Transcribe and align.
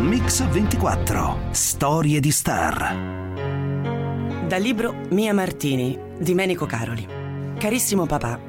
Mix 0.00 0.48
24 0.48 1.48
Storie 1.50 2.20
di 2.20 2.30
star. 2.30 2.96
Dal 4.46 4.62
libro 4.62 4.94
Mia 5.10 5.34
Martini 5.34 5.98
di 6.18 6.32
Menico 6.34 6.64
Caroli. 6.64 7.06
Carissimo 7.58 8.06
papà, 8.06 8.40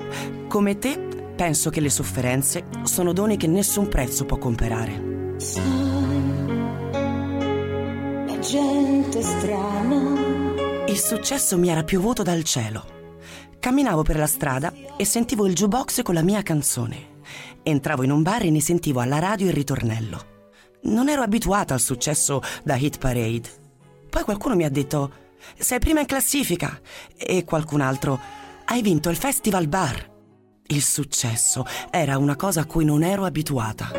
come 0.47 0.77
te 0.77 0.97
penso 1.35 1.69
che 1.69 1.81
le 1.81 1.89
sofferenze 1.89 2.65
sono 2.83 3.11
doni 3.11 3.35
che 3.35 3.47
nessun 3.47 3.89
prezzo 3.89 4.25
può 4.25 4.37
comprare. 4.37 5.35
La 8.27 8.39
gente 8.39 9.21
strana. 9.21 10.85
Il 10.87 10.97
successo 10.97 11.57
mi 11.57 11.67
era 11.69 11.83
piovuto 11.83 12.23
dal 12.23 12.43
cielo. 12.43 12.85
Camminavo 13.59 14.03
per 14.03 14.17
la 14.17 14.27
strada 14.27 14.73
e 14.95 15.03
sentivo 15.03 15.45
il 15.45 15.53
jukebox 15.53 16.01
con 16.01 16.13
la 16.13 16.23
mia 16.23 16.41
canzone. 16.43 17.10
Entravo 17.63 18.03
in 18.03 18.11
un 18.11 18.21
bar 18.23 18.43
e 18.43 18.49
ne 18.49 18.61
sentivo 18.61 18.99
alla 18.99 19.19
radio 19.19 19.47
il 19.47 19.53
ritornello. 19.53 20.29
Non 20.83 21.09
ero 21.09 21.21
abituata 21.21 21.73
al 21.73 21.79
successo 21.79 22.41
da 22.63 22.75
hit 22.75 22.97
parade. 22.97 23.49
Poi 24.09 24.23
qualcuno 24.23 24.55
mi 24.55 24.63
ha 24.63 24.69
detto: 24.69 25.11
Sei 25.57 25.79
prima 25.79 25.99
in 25.99 26.07
classifica. 26.07 26.79
E 27.15 27.43
qualcun 27.43 27.81
altro: 27.81 28.19
Hai 28.65 28.81
vinto 28.81 29.09
il 29.09 29.15
Festival 29.15 29.67
Bar. 29.67 30.09
Il 30.67 30.81
successo 30.81 31.65
era 31.89 32.17
una 32.17 32.35
cosa 32.35 32.61
a 32.61 32.65
cui 32.65 32.85
non 32.85 33.03
ero 33.03 33.25
abituata. 33.25 33.91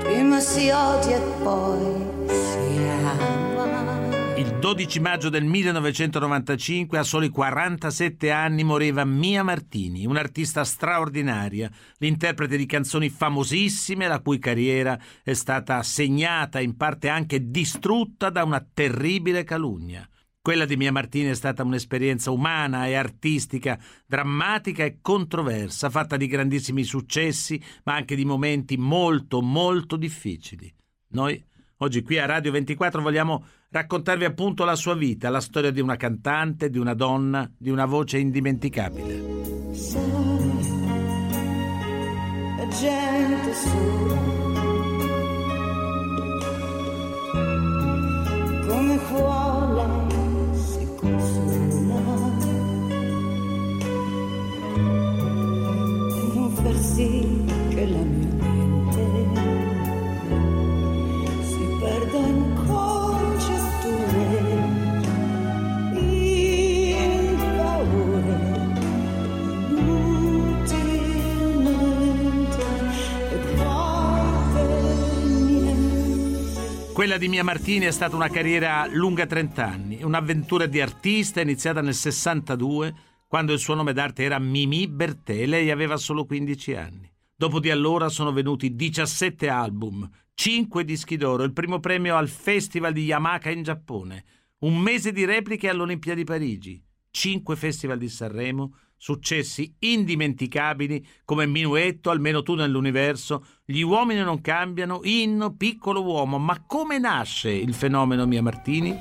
Prima 0.00 0.40
si 0.40 0.68
odia 0.70 1.16
e 1.16 1.20
poi 1.42 2.15
12 4.66 4.98
maggio 4.98 5.28
del 5.28 5.44
1995, 5.44 6.98
a 6.98 7.04
soli 7.04 7.28
47 7.28 8.32
anni, 8.32 8.64
moriva 8.64 9.04
Mia 9.04 9.44
Martini, 9.44 10.06
un'artista 10.06 10.64
straordinaria, 10.64 11.70
l'interprete 11.98 12.56
di 12.56 12.66
canzoni 12.66 13.08
famosissime, 13.08 14.08
la 14.08 14.18
cui 14.18 14.40
carriera 14.40 15.00
è 15.22 15.34
stata 15.34 15.80
segnata, 15.84 16.58
in 16.58 16.76
parte 16.76 17.08
anche 17.08 17.48
distrutta 17.48 18.28
da 18.28 18.42
una 18.42 18.60
terribile 18.74 19.44
calunnia. 19.44 20.04
Quella 20.42 20.64
di 20.64 20.76
Mia 20.76 20.90
Martini 20.90 21.28
è 21.28 21.34
stata 21.36 21.62
un'esperienza 21.62 22.32
umana 22.32 22.88
e 22.88 22.94
artistica, 22.94 23.78
drammatica 24.04 24.82
e 24.82 24.98
controversa, 25.00 25.90
fatta 25.90 26.16
di 26.16 26.26
grandissimi 26.26 26.82
successi, 26.82 27.62
ma 27.84 27.94
anche 27.94 28.16
di 28.16 28.24
momenti 28.24 28.76
molto, 28.76 29.40
molto 29.40 29.96
difficili. 29.96 30.74
Noi 31.10 31.40
Oggi 31.80 32.02
qui 32.02 32.18
a 32.18 32.24
Radio 32.24 32.52
24 32.52 33.02
vogliamo 33.02 33.44
raccontarvi 33.76 34.24
appunto 34.24 34.64
la 34.64 34.74
sua 34.74 34.94
vita, 34.94 35.28
la 35.28 35.40
storia 35.40 35.70
di 35.70 35.80
una 35.80 35.96
cantante, 35.96 36.70
di 36.70 36.78
una 36.78 36.94
donna, 36.94 37.50
di 37.56 37.68
una 37.68 37.84
voce 37.84 38.16
indimenticabile. 38.18 39.72
Sai, 39.72 40.66
gente 42.80 43.52
sola. 43.54 44.34
Come 48.66 48.98
vuole 49.10 49.55
Quella 76.96 77.18
di 77.18 77.28
Mia 77.28 77.44
Martini 77.44 77.84
è 77.84 77.90
stata 77.90 78.16
una 78.16 78.30
carriera 78.30 78.86
lunga 78.90 79.26
30 79.26 79.62
anni, 79.62 80.02
un'avventura 80.02 80.64
di 80.64 80.80
artista 80.80 81.42
iniziata 81.42 81.82
nel 81.82 81.92
62, 81.92 82.94
quando 83.28 83.52
il 83.52 83.58
suo 83.58 83.74
nome 83.74 83.92
d'arte 83.92 84.22
era 84.22 84.38
Mimi 84.38 84.88
Bertè 84.88 85.44
lei 85.44 85.70
aveva 85.70 85.98
solo 85.98 86.24
15 86.24 86.74
anni. 86.74 87.12
Dopo 87.36 87.60
di 87.60 87.68
allora 87.68 88.08
sono 88.08 88.32
venuti 88.32 88.74
17 88.74 89.46
album, 89.50 90.08
5 90.32 90.84
dischi 90.86 91.18
d'oro, 91.18 91.42
il 91.42 91.52
primo 91.52 91.80
premio 91.80 92.16
al 92.16 92.30
Festival 92.30 92.94
di 92.94 93.04
Yamaha 93.04 93.50
in 93.50 93.62
Giappone, 93.62 94.24
un 94.60 94.78
mese 94.78 95.12
di 95.12 95.26
repliche 95.26 95.68
all'Olimpia 95.68 96.14
di 96.14 96.24
Parigi, 96.24 96.82
5 97.10 97.56
festival 97.56 97.98
di 97.98 98.08
Sanremo, 98.08 98.74
successi 98.96 99.74
indimenticabili 99.78 101.06
come 101.24 101.46
Minuetto, 101.46 102.10
Almeno 102.10 102.42
tu 102.42 102.54
nell'universo, 102.54 103.44
Gli 103.64 103.82
uomini 103.82 104.20
non 104.20 104.40
cambiano, 104.40 105.00
Inno, 105.04 105.54
Piccolo 105.54 106.02
uomo. 106.02 106.38
Ma 106.38 106.62
come 106.66 106.98
nasce 106.98 107.50
il 107.50 107.74
fenomeno 107.74 108.26
Mia 108.26 108.42
Martini? 108.42 108.94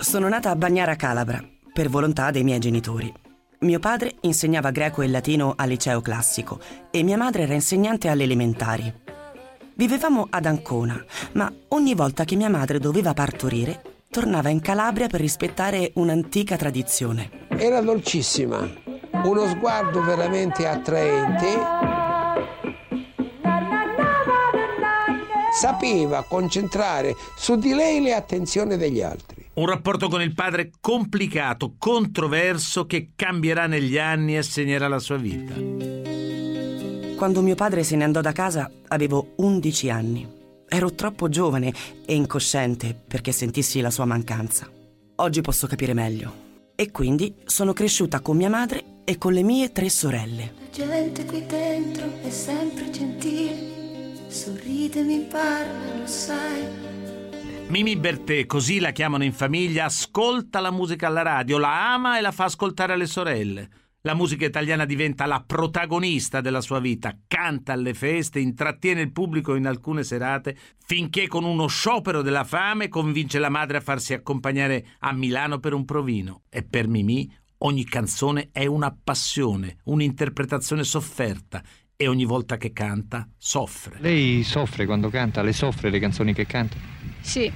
Sono 0.00 0.28
nata 0.28 0.50
a 0.50 0.56
Bagnara 0.56 0.96
Calabra, 0.96 1.42
per 1.72 1.88
volontà 1.88 2.30
dei 2.30 2.42
miei 2.42 2.58
genitori. 2.58 3.12
Mio 3.60 3.78
padre 3.78 4.16
insegnava 4.22 4.72
greco 4.72 5.02
e 5.02 5.08
latino 5.08 5.54
al 5.56 5.68
liceo 5.68 6.00
classico 6.00 6.58
e 6.90 7.04
mia 7.04 7.16
madre 7.16 7.42
era 7.42 7.54
insegnante 7.54 8.08
alle 8.08 8.24
elementari. 8.24 8.92
Vivevamo 9.74 10.26
ad 10.28 10.46
Ancona, 10.46 11.02
ma 11.32 11.52
ogni 11.68 11.94
volta 11.94 12.24
che 12.24 12.34
mia 12.34 12.50
madre 12.50 12.80
doveva 12.80 13.14
partorire, 13.14 13.91
tornava 14.12 14.50
in 14.50 14.60
Calabria 14.60 15.06
per 15.06 15.20
rispettare 15.20 15.92
un'antica 15.94 16.58
tradizione. 16.58 17.46
Era 17.48 17.80
dolcissima, 17.80 18.70
uno 19.24 19.46
sguardo 19.46 20.02
veramente 20.02 20.66
attraente. 20.68 21.58
Sapeva 25.58 26.26
concentrare 26.28 27.14
su 27.38 27.56
di 27.56 27.72
lei 27.72 28.02
le 28.02 28.12
attenzioni 28.12 28.76
degli 28.76 29.00
altri. 29.00 29.48
Un 29.54 29.66
rapporto 29.66 30.10
con 30.10 30.20
il 30.20 30.34
padre 30.34 30.72
complicato, 30.78 31.76
controverso, 31.78 32.84
che 32.84 33.12
cambierà 33.16 33.66
negli 33.66 33.96
anni 33.96 34.36
e 34.36 34.42
segnerà 34.42 34.88
la 34.88 34.98
sua 34.98 35.16
vita. 35.16 35.54
Quando 37.16 37.40
mio 37.40 37.54
padre 37.54 37.82
se 37.82 37.96
ne 37.96 38.04
andò 38.04 38.20
da 38.20 38.32
casa 38.32 38.70
avevo 38.88 39.32
11 39.36 39.90
anni. 39.90 40.40
Ero 40.74 40.94
troppo 40.94 41.28
giovane 41.28 41.70
e 42.06 42.14
incosciente 42.14 42.94
perché 43.06 43.30
sentissi 43.30 43.82
la 43.82 43.90
sua 43.90 44.06
mancanza. 44.06 44.66
Oggi 45.16 45.42
posso 45.42 45.66
capire 45.66 45.92
meglio. 45.92 46.70
E 46.74 46.90
quindi 46.90 47.34
sono 47.44 47.74
cresciuta 47.74 48.20
con 48.20 48.38
mia 48.38 48.48
madre 48.48 49.02
e 49.04 49.18
con 49.18 49.34
le 49.34 49.42
mie 49.42 49.70
tre 49.70 49.90
sorelle. 49.90 50.54
La 50.56 50.70
gente 50.70 51.26
qui 51.26 51.44
dentro 51.44 52.06
è 52.22 52.30
sempre 52.30 52.88
gentile, 52.88 54.14
sorride, 54.28 55.02
mi 55.02 55.18
parla, 55.30 55.98
lo 55.98 56.06
sai. 56.06 56.64
Mimi 57.66 57.94
Bertè, 57.96 58.46
così 58.46 58.80
la 58.80 58.92
chiamano 58.92 59.24
in 59.24 59.34
famiglia, 59.34 59.84
ascolta 59.84 60.60
la 60.60 60.70
musica 60.70 61.06
alla 61.06 61.20
radio, 61.20 61.58
la 61.58 61.92
ama 61.92 62.16
e 62.16 62.22
la 62.22 62.32
fa 62.32 62.44
ascoltare 62.44 62.94
alle 62.94 63.06
sorelle. 63.06 63.68
La 64.04 64.14
musica 64.14 64.44
italiana 64.44 64.84
diventa 64.84 65.26
la 65.26 65.44
protagonista 65.46 66.40
della 66.40 66.60
sua 66.60 66.80
vita, 66.80 67.16
canta 67.28 67.72
alle 67.72 67.94
feste, 67.94 68.40
intrattiene 68.40 69.00
il 69.00 69.12
pubblico 69.12 69.54
in 69.54 69.64
alcune 69.64 70.02
serate, 70.02 70.56
finché 70.84 71.28
con 71.28 71.44
uno 71.44 71.68
sciopero 71.68 72.20
della 72.20 72.42
fame 72.42 72.88
convince 72.88 73.38
la 73.38 73.48
madre 73.48 73.76
a 73.76 73.80
farsi 73.80 74.12
accompagnare 74.12 74.86
a 74.98 75.12
Milano 75.12 75.60
per 75.60 75.72
un 75.72 75.84
provino. 75.84 76.42
E 76.48 76.64
per 76.64 76.88
Mimì 76.88 77.32
ogni 77.58 77.84
canzone 77.84 78.48
è 78.50 78.66
una 78.66 78.92
passione, 78.92 79.76
un'interpretazione 79.84 80.82
sofferta 80.82 81.62
e 81.94 82.08
ogni 82.08 82.24
volta 82.24 82.56
che 82.56 82.72
canta 82.72 83.28
soffre. 83.36 83.98
Lei 84.00 84.42
soffre 84.42 84.84
quando 84.84 85.10
canta? 85.10 85.42
Le 85.42 85.52
soffre 85.52 85.90
le 85.90 86.00
canzoni 86.00 86.34
che 86.34 86.44
canta? 86.44 86.76
Sì, 87.20 87.48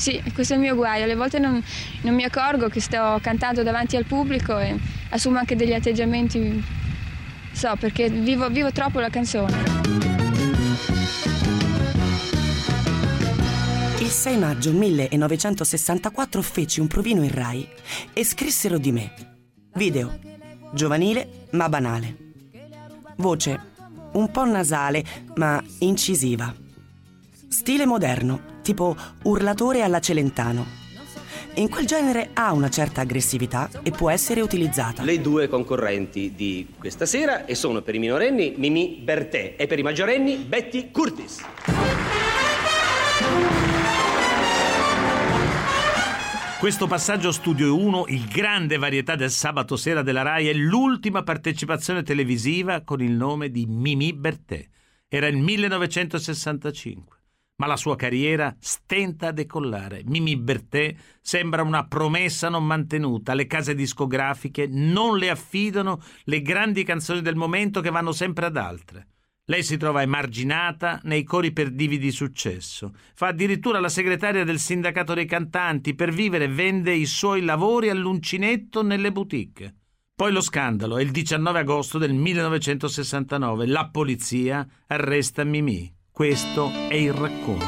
sì, 0.00 0.22
questo 0.32 0.54
è 0.54 0.56
il 0.56 0.62
mio 0.62 0.74
guaio. 0.74 1.04
Alle 1.04 1.14
volte 1.14 1.38
non, 1.38 1.62
non 2.00 2.14
mi 2.14 2.24
accorgo 2.24 2.70
che 2.70 2.80
sto 2.80 3.18
cantando 3.20 3.62
davanti 3.62 3.96
al 3.96 4.06
pubblico 4.06 4.58
e 4.58 4.74
assumo 5.10 5.36
anche 5.36 5.56
degli 5.56 5.74
atteggiamenti. 5.74 6.64
So, 7.52 7.76
perché 7.78 8.08
vivo, 8.08 8.48
vivo 8.48 8.72
troppo 8.72 8.98
la 8.98 9.10
canzone. 9.10 9.58
Il 13.98 14.08
6 14.08 14.38
maggio 14.38 14.72
1964 14.72 16.40
feci 16.40 16.80
un 16.80 16.86
provino 16.86 17.22
in 17.22 17.34
Rai 17.34 17.68
e 18.14 18.24
scrissero 18.24 18.78
di 18.78 18.92
me. 18.92 19.12
Video. 19.74 20.18
Giovanile 20.72 21.46
ma 21.50 21.68
banale. 21.68 22.16
Voce. 23.16 23.68
Un 24.12 24.30
po' 24.30 24.46
nasale 24.46 25.04
ma 25.34 25.62
incisiva. 25.80 26.54
Stile 27.48 27.84
moderno, 27.84 28.59
tipo 28.70 28.96
urlatore 29.24 29.82
alla 29.82 29.98
Celentano. 29.98 30.78
In 31.54 31.68
quel 31.68 31.86
genere 31.86 32.30
ha 32.34 32.52
una 32.52 32.68
certa 32.68 33.00
aggressività 33.00 33.68
e 33.82 33.90
può 33.90 34.10
essere 34.10 34.40
utilizzata. 34.42 35.02
Le 35.02 35.20
due 35.20 35.48
concorrenti 35.48 36.32
di 36.36 36.68
questa 36.78 37.04
sera 37.04 37.46
e 37.46 37.56
sono 37.56 37.82
per 37.82 37.96
i 37.96 37.98
minorenni 37.98 38.54
Mimi 38.56 39.00
Bertè 39.02 39.56
e 39.58 39.66
per 39.66 39.80
i 39.80 39.82
maggiorenni 39.82 40.36
Betty 40.36 40.92
Curtis. 40.92 41.44
Questo 46.60 46.86
passaggio 46.86 47.32
Studio 47.32 47.76
1, 47.76 48.04
il 48.08 48.28
grande 48.28 48.78
varietà 48.78 49.16
del 49.16 49.30
sabato 49.30 49.76
sera 49.76 50.02
della 50.02 50.22
RAI, 50.22 50.46
è 50.46 50.52
l'ultima 50.52 51.24
partecipazione 51.24 52.04
televisiva 52.04 52.82
con 52.82 53.02
il 53.02 53.12
nome 53.12 53.50
di 53.50 53.66
Mimì 53.66 54.12
Bertè. 54.12 54.64
Era 55.08 55.26
il 55.26 55.38
1965 55.38 57.19
ma 57.60 57.66
la 57.66 57.76
sua 57.76 57.94
carriera 57.94 58.56
stenta 58.58 59.28
a 59.28 59.32
decollare. 59.32 60.00
Mimi 60.06 60.38
Bertè 60.38 60.94
sembra 61.20 61.62
una 61.62 61.86
promessa 61.86 62.48
non 62.48 62.64
mantenuta. 62.64 63.34
Le 63.34 63.46
case 63.46 63.74
discografiche 63.74 64.66
non 64.66 65.18
le 65.18 65.28
affidano 65.28 66.00
le 66.24 66.40
grandi 66.40 66.84
canzoni 66.84 67.20
del 67.20 67.36
momento 67.36 67.82
che 67.82 67.90
vanno 67.90 68.12
sempre 68.12 68.46
ad 68.46 68.56
altre. 68.56 69.08
Lei 69.44 69.62
si 69.62 69.76
trova 69.76 70.00
emarginata 70.00 71.00
nei 71.02 71.22
cori 71.22 71.52
per 71.52 71.70
divi 71.70 71.98
di 71.98 72.10
successo. 72.10 72.94
Fa 73.14 73.26
addirittura 73.26 73.78
la 73.78 73.90
segretaria 73.90 74.44
del 74.44 74.58
sindacato 74.58 75.12
dei 75.12 75.26
cantanti. 75.26 75.94
Per 75.94 76.12
vivere 76.12 76.48
vende 76.48 76.94
i 76.94 77.04
suoi 77.04 77.42
lavori 77.42 77.90
all'uncinetto 77.90 78.82
nelle 78.82 79.12
boutique. 79.12 79.74
Poi 80.14 80.32
lo 80.32 80.40
scandalo 80.40 80.96
è 80.96 81.02
il 81.02 81.10
19 81.10 81.58
agosto 81.58 81.98
del 81.98 82.14
1969. 82.14 83.66
La 83.66 83.90
polizia 83.90 84.66
arresta 84.86 85.44
Mimì. 85.44 85.98
Questo 86.20 86.70
è 86.90 86.96
il 86.96 87.14
racconto. 87.14 87.64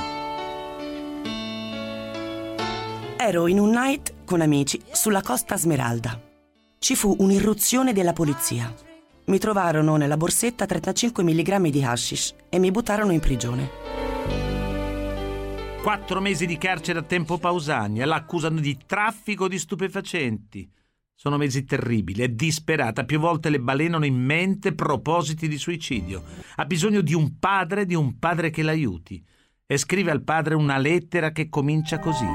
Ero 3.16 3.46
in 3.46 3.58
un 3.58 3.70
night 3.70 4.26
con 4.26 4.42
amici 4.42 4.78
sulla 4.90 5.22
costa 5.22 5.56
Smeralda. 5.56 6.20
Ci 6.78 6.94
fu 6.94 7.16
un'irruzione 7.18 7.94
della 7.94 8.12
polizia. 8.12 8.70
Mi 9.24 9.38
trovarono 9.38 9.96
nella 9.96 10.18
borsetta 10.18 10.66
35 10.66 11.22
mg 11.22 11.68
di 11.68 11.82
hashish 11.82 12.34
e 12.50 12.58
mi 12.58 12.70
buttarono 12.70 13.12
in 13.12 13.20
prigione. 13.20 13.70
Quattro 15.80 16.20
mesi 16.20 16.44
di 16.44 16.58
carcere 16.58 16.98
a 16.98 17.04
tempo 17.04 17.38
Pausania 17.38 18.04
l'accusano 18.04 18.60
di 18.60 18.76
traffico 18.84 19.48
di 19.48 19.58
stupefacenti. 19.58 20.70
Sono 21.22 21.36
mesi 21.36 21.62
terribili, 21.62 22.24
è 22.24 22.28
disperata, 22.30 23.04
più 23.04 23.20
volte 23.20 23.48
le 23.48 23.60
balenano 23.60 24.04
in 24.04 24.20
mente 24.20 24.74
propositi 24.74 25.46
di 25.46 25.56
suicidio. 25.56 26.20
Ha 26.56 26.64
bisogno 26.64 27.00
di 27.00 27.14
un 27.14 27.38
padre, 27.38 27.86
di 27.86 27.94
un 27.94 28.18
padre 28.18 28.50
che 28.50 28.64
l'aiuti. 28.64 29.24
E 29.64 29.76
scrive 29.76 30.10
al 30.10 30.24
padre 30.24 30.56
una 30.56 30.78
lettera 30.78 31.30
che 31.30 31.48
comincia 31.48 32.00
così. 32.00 32.26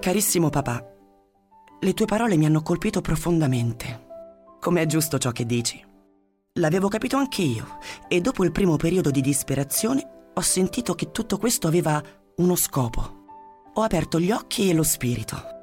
Carissimo 0.00 0.50
papà, 0.50 0.84
le 1.78 1.94
tue 1.94 2.06
parole 2.06 2.36
mi 2.36 2.46
hanno 2.46 2.62
colpito 2.62 3.00
profondamente. 3.00 4.06
Come 4.58 4.82
è 4.82 4.86
giusto 4.86 5.16
ciò 5.18 5.30
che 5.30 5.46
dici. 5.46 5.80
L'avevo 6.54 6.88
capito 6.88 7.16
anche 7.16 7.42
io 7.42 7.78
e 8.08 8.20
dopo 8.20 8.42
il 8.42 8.50
primo 8.50 8.74
periodo 8.74 9.12
di 9.12 9.20
disperazione 9.20 10.30
ho 10.34 10.40
sentito 10.40 10.96
che 10.96 11.12
tutto 11.12 11.38
questo 11.38 11.68
aveva 11.68 12.02
uno 12.38 12.56
scopo 12.56 13.17
ho 13.78 13.82
aperto 13.82 14.18
gli 14.18 14.32
occhi 14.32 14.68
e 14.68 14.74
lo 14.74 14.82
spirito. 14.82 15.56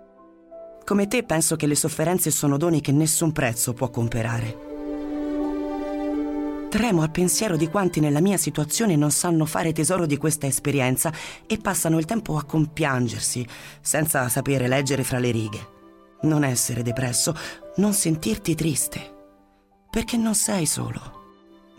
Come 0.86 1.08
te 1.08 1.24
penso 1.24 1.58
che 1.58 1.68
le 1.68 1.76
sofferenze 1.76 2.32
sono 2.32 2.56
doni 2.56 2.80
che 2.80 2.94
nessun 2.94 3.34
prezzo 3.34 3.74
può 3.74 3.90
comperare. 3.90 4.74
Tremo 6.70 7.02
al 7.02 7.12
pensiero 7.12 7.58
di 7.58 7.68
quanti 7.68 8.00
nella 8.00 8.22
mia 8.22 8.38
situazione 8.38 8.96
non 8.96 9.12
sanno 9.12 9.46
fare 9.46 9.74
tesoro 9.74 10.06
di 10.06 10.16
questa 10.16 10.48
esperienza 10.48 11.12
e 11.46 11.58
passano 11.58 12.00
il 12.00 12.06
tempo 12.06 12.38
a 12.38 12.46
compiangersi, 12.46 13.46
senza 13.82 14.30
sapere 14.30 14.70
leggere 14.70 15.04
fra 15.04 15.20
le 15.20 15.32
righe. 15.32 15.68
Non 16.22 16.46
essere 16.46 16.84
depresso, 16.84 17.36
non 17.78 17.92
sentirti 17.92 18.56
triste, 18.56 19.14
perché 19.90 20.16
non 20.16 20.36
sei 20.36 20.66
solo, 20.66 21.02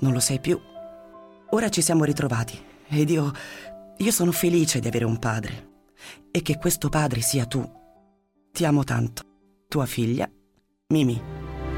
non 0.00 0.12
lo 0.12 0.20
sei 0.20 0.38
più. 0.38 0.60
Ora 1.50 1.70
ci 1.70 1.80
siamo 1.80 2.04
ritrovati 2.04 2.62
ed 2.88 3.08
io, 3.08 3.32
io 3.96 4.10
sono 4.10 4.32
felice 4.32 4.80
di 4.80 4.88
avere 4.88 5.06
un 5.06 5.18
padre 5.18 5.74
e 6.30 6.42
che 6.42 6.56
questo 6.58 6.88
padre 6.88 7.20
sia 7.20 7.46
tu. 7.46 7.64
Ti 8.52 8.64
amo 8.64 8.84
tanto. 8.84 9.22
Tua 9.68 9.86
figlia, 9.86 10.30
Mimi. 10.88 11.20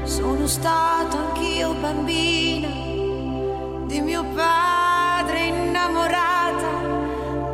Sono 0.03 0.47
stato 0.47 1.17
anch'io 1.17 1.73
bambina 1.73 2.67
di 3.85 4.01
mio 4.01 4.23
padre 4.35 5.47
innamorata. 5.47 6.67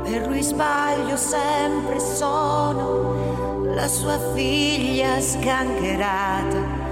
Per 0.03 0.27
lui 0.27 0.41
sbaglio 0.41 1.17
sempre 1.17 1.99
sono 1.99 3.63
la 3.73 3.87
sua 3.87 4.19
figlia 4.33 5.19
sgangherata. 5.19 6.83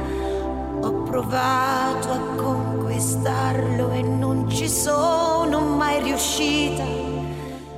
Ho 0.81 1.03
provato 1.03 2.11
a 2.11 2.19
conquistarlo 2.35 3.91
e 3.91 4.01
non 4.01 4.49
ci 4.49 4.67
sono 4.67 5.59
mai 5.59 6.01
riuscita 6.01 7.02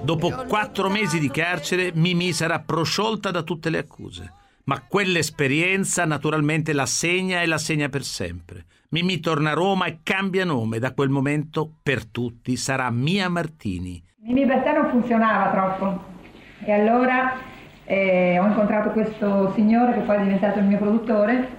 Dopo 0.05 0.29
quattro 0.47 0.87
mesi 0.87 1.19
di 1.19 1.31
carcere, 1.31 1.89
Mimi 1.95 2.31
sarà 2.31 2.59
prosciolta 2.59 3.31
da 3.31 3.41
tutte 3.41 3.71
le 3.71 3.79
accuse. 3.79 4.31
Ma 4.65 4.83
quell'esperienza 4.87 6.05
naturalmente 6.05 6.73
la 6.73 6.85
segna 6.85 7.41
e 7.41 7.47
la 7.47 7.57
segna 7.57 7.89
per 7.89 8.03
sempre. 8.03 8.65
Mimì 8.89 9.19
torna 9.19 9.49
a 9.49 9.53
Roma 9.55 9.85
e 9.85 10.01
cambia 10.03 10.45
nome. 10.45 10.77
Da 10.77 10.93
quel 10.93 11.09
momento, 11.09 11.67
per 11.81 12.05
tutti, 12.05 12.55
sarà 12.55 12.91
Mia 12.91 13.29
Martini. 13.29 13.99
Mimì 14.17 14.45
Bertè 14.45 14.73
non 14.73 14.91
funzionava 14.91 15.49
troppo. 15.49 16.03
E 16.63 16.71
allora 16.71 17.37
eh, 17.85 18.37
ho 18.37 18.45
incontrato 18.45 18.91
questo 18.91 19.53
signore 19.55 19.93
che 19.93 20.01
poi 20.01 20.17
è 20.17 20.21
diventato 20.21 20.59
il 20.59 20.65
mio 20.65 20.77
produttore, 20.77 21.49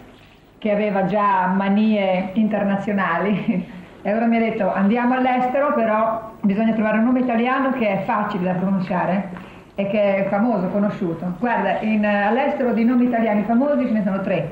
che 0.59 0.71
aveva 0.71 1.07
già 1.07 1.49
manie 1.49 2.31
internazionali 2.35 3.69
e 4.07 4.11
allora 4.11 4.27
mi 4.27 4.37
ha 4.37 4.39
detto 4.39 4.73
andiamo 4.73 5.15
all'estero, 5.15 5.75
però 5.75 6.35
bisogna 6.43 6.73
trovare 6.75 6.99
un 6.99 7.07
nome 7.07 7.21
italiano 7.21 7.73
che 7.73 7.89
è 7.89 8.05
facile 8.05 8.45
da 8.45 8.53
pronunciare 8.53 9.31
e 9.75 9.89
che 9.89 10.25
è 10.25 10.29
famoso, 10.29 10.69
conosciuto. 10.69 11.35
Guarda, 11.41 11.81
in, 11.81 12.07
all'estero 12.07 12.73
di 12.73 12.85
nomi 12.85 13.07
italiani 13.07 13.43
famosi 13.43 13.85
ce 13.85 13.93
ne 13.93 14.03
sono 14.05 14.21
tre. 14.21 14.49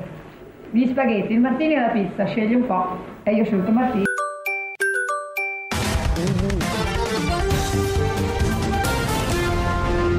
Gli 0.71 0.85
spaghetti, 0.87 1.31
il 1.31 1.39
martini 1.39 1.73
e 1.75 1.79
la 1.79 1.87
pizza, 1.87 2.25
scegli 2.25 2.53
un 2.53 2.65
po'. 2.65 2.97
E 3.23 3.33
io 3.33 3.43
ho 3.43 3.45
scelto 3.45 3.71
martini. 3.71 4.03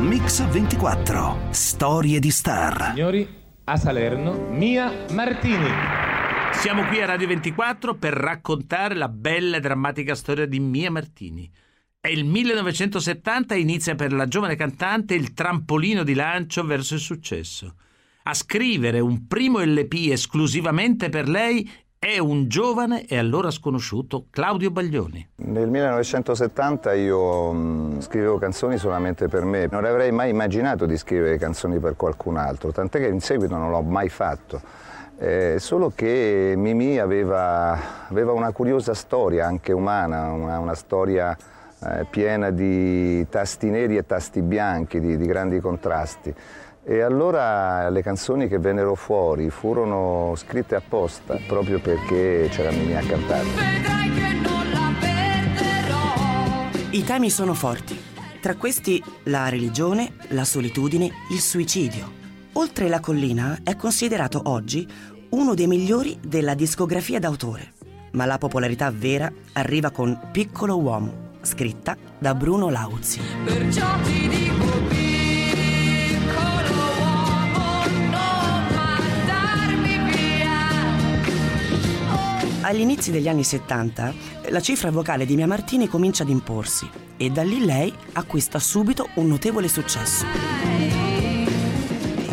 Mix 0.00 0.48
24. 0.48 1.36
Storie 1.50 2.20
di 2.20 2.30
star. 2.30 2.92
Signori, 2.94 3.28
a 3.64 3.76
Salerno, 3.76 4.46
Mia 4.48 4.90
Martini. 5.12 6.15
Siamo 6.58 6.84
qui 6.86 7.00
a 7.00 7.06
Radio 7.06 7.28
24 7.28 7.94
per 7.94 8.12
raccontare 8.12 8.94
la 8.94 9.08
bella 9.08 9.58
e 9.58 9.60
drammatica 9.60 10.14
storia 10.14 10.46
di 10.46 10.58
Mia 10.58 10.90
Martini. 10.90 11.48
È 12.00 12.08
il 12.08 12.24
1970 12.24 13.54
e 13.54 13.60
inizia 13.60 13.94
per 13.94 14.12
la 14.12 14.26
giovane 14.26 14.56
cantante 14.56 15.14
il 15.14 15.32
trampolino 15.32 16.02
di 16.02 16.14
lancio 16.14 16.64
verso 16.64 16.94
il 16.94 17.00
successo. 17.00 17.74
A 18.24 18.34
scrivere 18.34 18.98
un 18.98 19.28
primo 19.28 19.60
LP 19.60 20.08
esclusivamente 20.10 21.08
per 21.08 21.28
lei 21.28 21.70
è 21.98 22.18
un 22.18 22.48
giovane 22.48 23.06
e 23.06 23.16
allora 23.16 23.50
sconosciuto 23.50 24.26
Claudio 24.30 24.70
Baglioni. 24.70 25.28
Nel 25.36 25.68
1970 25.68 26.94
io 26.94 27.52
mm, 27.52 28.00
scrivevo 28.00 28.38
canzoni 28.38 28.78
solamente 28.78 29.28
per 29.28 29.44
me, 29.44 29.68
non 29.70 29.84
avrei 29.84 30.10
mai 30.10 30.30
immaginato 30.30 30.86
di 30.86 30.96
scrivere 30.96 31.38
canzoni 31.38 31.78
per 31.78 31.96
qualcun 31.96 32.36
altro, 32.36 32.72
tant'è 32.72 32.98
che 32.98 33.08
in 33.08 33.20
seguito 33.20 33.56
non 33.56 33.70
l'ho 33.70 33.82
mai 33.82 34.08
fatto. 34.08 34.60
Eh, 35.18 35.56
solo 35.58 35.92
che 35.94 36.52
Mimì 36.56 36.98
aveva, 36.98 38.06
aveva, 38.08 38.32
una 38.32 38.52
curiosa 38.52 38.92
storia, 38.92 39.46
anche 39.46 39.72
umana, 39.72 40.30
una, 40.30 40.58
una 40.58 40.74
storia 40.74 41.34
eh, 41.82 42.04
piena 42.10 42.50
di 42.50 43.26
tasti 43.30 43.70
neri 43.70 43.96
e 43.96 44.04
tasti 44.04 44.42
bianchi, 44.42 45.00
di, 45.00 45.16
di, 45.16 45.24
grandi 45.24 45.58
contrasti. 45.60 46.34
E 46.84 47.00
allora 47.00 47.88
le 47.88 48.02
canzoni 48.02 48.46
che 48.46 48.58
vennero 48.58 48.94
fuori 48.94 49.48
furono 49.48 50.34
scritte 50.36 50.74
apposta, 50.74 51.38
proprio 51.48 51.80
perché 51.80 52.48
c'era 52.50 52.70
Mimì 52.70 52.94
a 52.94 53.00
cantare. 53.00 53.46
I 56.90 57.04
temi 57.04 57.30
sono 57.30 57.54
forti, 57.54 57.98
tra 58.42 58.54
questi 58.54 59.02
la 59.24 59.48
religione, 59.48 60.12
la 60.28 60.44
solitudine, 60.44 61.10
il 61.32 61.40
suicidio. 61.40 62.25
Oltre 62.58 62.88
la 62.88 63.00
collina 63.00 63.58
è 63.62 63.76
considerato 63.76 64.40
oggi 64.44 64.88
uno 65.30 65.52
dei 65.54 65.66
migliori 65.66 66.18
della 66.22 66.54
discografia 66.54 67.18
d'autore, 67.18 67.74
ma 68.12 68.24
la 68.24 68.38
popolarità 68.38 68.90
vera 68.90 69.30
arriva 69.52 69.90
con 69.90 70.18
Piccolo 70.32 70.78
Uomo, 70.80 71.34
scritta 71.42 71.94
da 72.18 72.34
Bruno 72.34 72.70
Lauzi. 72.70 73.20
Perciò 73.44 74.00
ti 74.00 74.26
dico 74.28 74.64
piccolo 74.88 76.80
uomo, 76.98 77.84
non 78.10 78.66
mandarmi 78.74 79.98
via. 80.10 80.72
Agli 82.62 82.80
inizi 82.80 83.10
degli 83.10 83.28
anni 83.28 83.44
70, 83.44 84.14
la 84.48 84.60
cifra 84.60 84.90
vocale 84.90 85.26
di 85.26 85.36
Mia 85.36 85.46
Martini 85.46 85.88
comincia 85.88 86.22
ad 86.22 86.30
imporsi 86.30 86.88
e 87.18 87.28
da 87.28 87.42
lì 87.42 87.66
lei 87.66 87.92
acquista 88.12 88.58
subito 88.58 89.10
un 89.16 89.26
notevole 89.26 89.68
successo. 89.68 90.75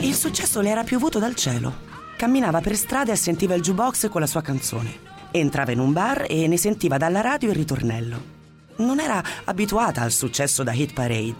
Il 0.03 0.15
successo 0.15 0.59
le 0.59 0.69
era 0.69 0.83
piovuto 0.83 1.17
dal 1.17 1.33
cielo. 1.33 1.73
Camminava 2.17 2.59
per 2.59 2.75
strada 2.75 3.13
e 3.13 3.15
sentiva 3.15 3.55
il 3.55 3.61
jukebox 3.61 4.09
con 4.09 4.19
la 4.19 4.27
sua 4.27 4.41
canzone. 4.41 4.99
Entrava 5.31 5.71
in 5.71 5.79
un 5.79 5.93
bar 5.93 6.25
e 6.27 6.45
ne 6.47 6.57
sentiva 6.57 6.97
dalla 6.97 7.21
radio 7.21 7.49
il 7.49 7.55
ritornello. 7.55 8.21
Non 8.77 8.99
era 8.99 9.23
abituata 9.45 10.01
al 10.01 10.11
successo 10.11 10.61
da 10.61 10.73
hit 10.73 10.91
parade. 10.91 11.37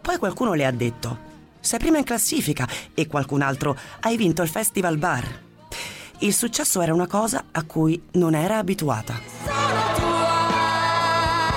Poi 0.00 0.16
qualcuno 0.16 0.54
le 0.54 0.64
ha 0.64 0.70
detto: 0.70 1.18
Sei 1.60 1.78
prima 1.78 1.98
in 1.98 2.04
classifica 2.04 2.66
e 2.94 3.06
qualcun 3.06 3.42
altro 3.42 3.76
hai 4.00 4.16
vinto 4.16 4.40
il 4.40 4.48
Festival 4.48 4.96
Bar. 4.96 5.42
Il 6.20 6.32
successo 6.32 6.80
era 6.80 6.94
una 6.94 7.06
cosa 7.06 7.44
a 7.52 7.62
cui 7.64 8.02
non 8.12 8.34
era 8.34 8.56
abituata. 8.56 9.20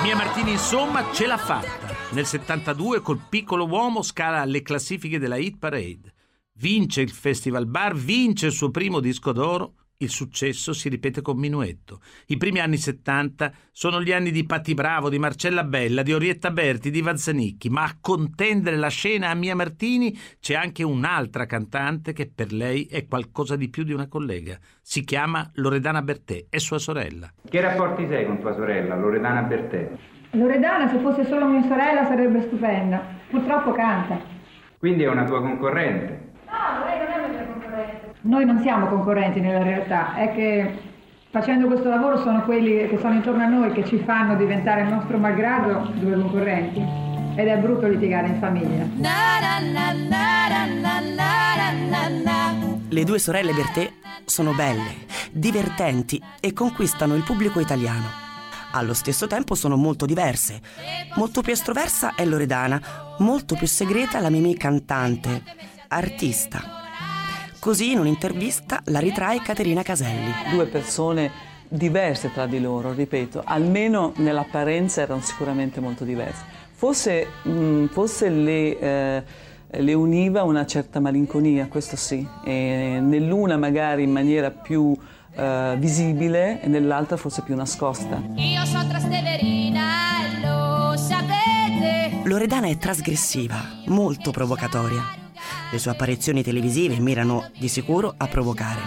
Mia 0.04 0.16
Martini 0.18 0.52
insomma 0.52 1.14
ce 1.14 1.28
l'ha 1.28 1.38
fatta. 1.38 1.96
Nel 2.10 2.26
72 2.26 3.00
col 3.00 3.22
piccolo 3.30 3.66
uomo 3.68 4.02
scala 4.02 4.44
le 4.44 4.62
classifiche 4.62 5.18
della 5.18 5.38
Hit 5.38 5.58
Parade. 5.58 6.20
Vince 6.62 7.02
il 7.02 7.10
Festival 7.10 7.66
Bar, 7.66 7.96
vince 7.96 8.46
il 8.46 8.52
suo 8.52 8.70
primo 8.70 9.00
disco 9.00 9.32
d'oro 9.32 9.74
il 10.02 10.10
successo 10.10 10.74
si 10.74 10.90
ripete 10.90 11.22
con 11.22 11.38
Minuetto. 11.38 12.00
I 12.28 12.38
primi 12.38 12.60
anni 12.60 12.78
70 12.78 13.52
sono 13.72 14.02
gli 14.02 14.12
anni 14.12 14.32
di 14.32 14.46
Patti 14.46 14.74
Bravo, 14.74 15.10
di 15.10 15.20
Marcella 15.20 15.64
Bella, 15.64 16.02
di 16.02 16.12
Orietta 16.12 16.50
Berti, 16.50 16.90
di 16.90 17.02
Vanzanicchi, 17.02 17.70
ma 17.70 17.84
a 17.84 17.98
contendere 18.02 18.78
la 18.78 18.90
scena 18.90 19.30
a 19.30 19.36
Mia 19.36 19.56
Martini 19.56 20.16
c'è 20.40 20.56
anche 20.56 20.82
un'altra 20.82 21.46
cantante 21.46 22.14
che 22.14 22.32
per 22.34 22.52
lei 22.52 22.86
è 22.86 23.08
qualcosa 23.08 23.56
di 23.56 23.70
più 23.70 23.84
di 23.84 23.94
una 23.94 24.08
collega. 24.08 24.58
Si 24.82 25.04
chiama 25.04 25.50
Loredana 25.56 26.02
Bertè, 26.02 26.46
è 26.50 26.58
sua 26.58 26.80
sorella. 26.80 27.32
Che 27.48 27.62
rapporti 27.62 28.08
sei 28.08 28.26
con 28.26 28.40
tua 28.40 28.54
sorella, 28.54 28.96
Loredana 28.96 29.42
Bertè? 29.44 29.92
Loredana, 30.32 30.90
se 30.90 31.00
fosse 31.00 31.26
solo 31.26 31.48
mia 31.48 31.64
sorella, 31.64 32.06
sarebbe 32.06 32.42
stupenda. 32.42 33.04
Purtroppo 33.30 33.72
canta. 33.72 34.20
Quindi 34.80 35.04
è 35.04 35.08
una 35.08 35.26
tua 35.26 35.42
concorrente? 35.42 36.31
No, 36.52 36.84
lei 36.86 37.00
non 37.00 37.08
è 37.08 37.18
una 37.18 37.28
mia 37.28 37.46
concorrente. 37.46 38.14
Noi 38.22 38.46
non 38.46 38.60
siamo 38.62 38.88
concorrenti 38.88 39.40
nella 39.40 39.64
realtà, 39.64 40.16
è 40.16 40.34
che 40.34 40.80
facendo 41.30 41.68
questo 41.68 41.88
lavoro 41.88 42.18
sono 42.22 42.44
quelli 42.44 42.88
che 42.90 42.98
sono 43.00 43.14
intorno 43.14 43.44
a 43.44 43.48
noi 43.48 43.72
che 43.72 43.86
ci 43.86 43.98
fanno 44.00 44.36
diventare 44.36 44.82
il 44.82 44.90
nostro 44.90 45.18
malgrado 45.18 45.92
due 45.94 46.14
concorrenti 46.14 46.86
ed 47.36 47.48
è 47.48 47.58
brutto 47.58 47.88
litigare 47.88 48.28
in 48.28 48.40
famiglia. 48.40 48.86
Le 52.90 53.04
due 53.06 53.20
sorelle 53.20 53.54
Bertè 53.54 53.90
sono 54.26 54.54
belle, 54.54 55.06
divertenti 55.32 56.22
e 56.42 56.52
conquistano 56.52 57.16
il 57.16 57.24
pubblico 57.24 57.62
italiano. 57.62 58.30
Allo 58.74 58.94
stesso 58.94 59.28
tempo 59.28 59.56
sono 59.56 59.78
molto 59.78 60.06
diverse. 60.06 60.62
Molto 61.16 61.42
più 61.42 61.54
estroversa 61.54 62.16
è 62.16 62.26
Loredana, 62.26 62.82
molto 63.20 63.56
più 63.56 63.68
segreta 63.68 64.20
la 64.20 64.30
Mimì 64.30 64.56
cantante, 64.56 65.44
artista. 65.92 66.62
Così 67.60 67.92
in 67.92 68.00
un'intervista 68.00 68.82
la 68.86 69.00
ritrae 69.00 69.42
Caterina 69.42 69.84
Caselli. 69.84 70.32
Due 70.50 70.66
persone 70.66 71.32
diverse 71.68 72.32
tra 72.34 72.48
di 72.48 72.60
loro, 72.60 72.94
ripeto, 72.94 73.44
almeno 73.46 74.14
nell'apparenza 74.18 75.02
erano 75.02 75.22
sicuramente 75.22 75.80
molto 75.80 76.04
diverse. 76.04 76.44
Forse, 76.74 77.28
mh, 77.44 77.86
forse 77.88 78.30
le, 78.30 78.80
eh, 78.80 79.24
le, 79.68 79.94
univa 79.94 80.44
una 80.44 80.66
certa 80.66 81.00
malinconia, 81.00 81.68
questo 81.68 81.96
sì, 81.96 82.26
e 82.44 82.98
nell'una 83.00 83.58
magari 83.58 84.04
in 84.04 84.12
maniera 84.12 84.50
più 84.50 84.98
eh, 85.36 85.76
visibile 85.78 86.62
e 86.62 86.68
nell'altra 86.68 87.18
forse 87.18 87.42
più 87.44 87.56
nascosta. 87.56 88.22
Io 88.36 88.66
sono 88.66 88.88
Trasteverina 88.88 89.84
lo 90.42 90.98
sapete. 90.98 92.22
Loredana 92.24 92.68
è 92.68 92.78
trasgressiva, 92.78 93.58
molto 93.86 94.32
provocatoria. 94.32 95.20
Le 95.72 95.80
sue 95.80 95.92
apparizioni 95.92 96.44
televisive 96.44 97.00
mirano 97.00 97.50
di 97.58 97.68
sicuro 97.68 98.14
a 98.18 98.28
provocare. 98.28 98.80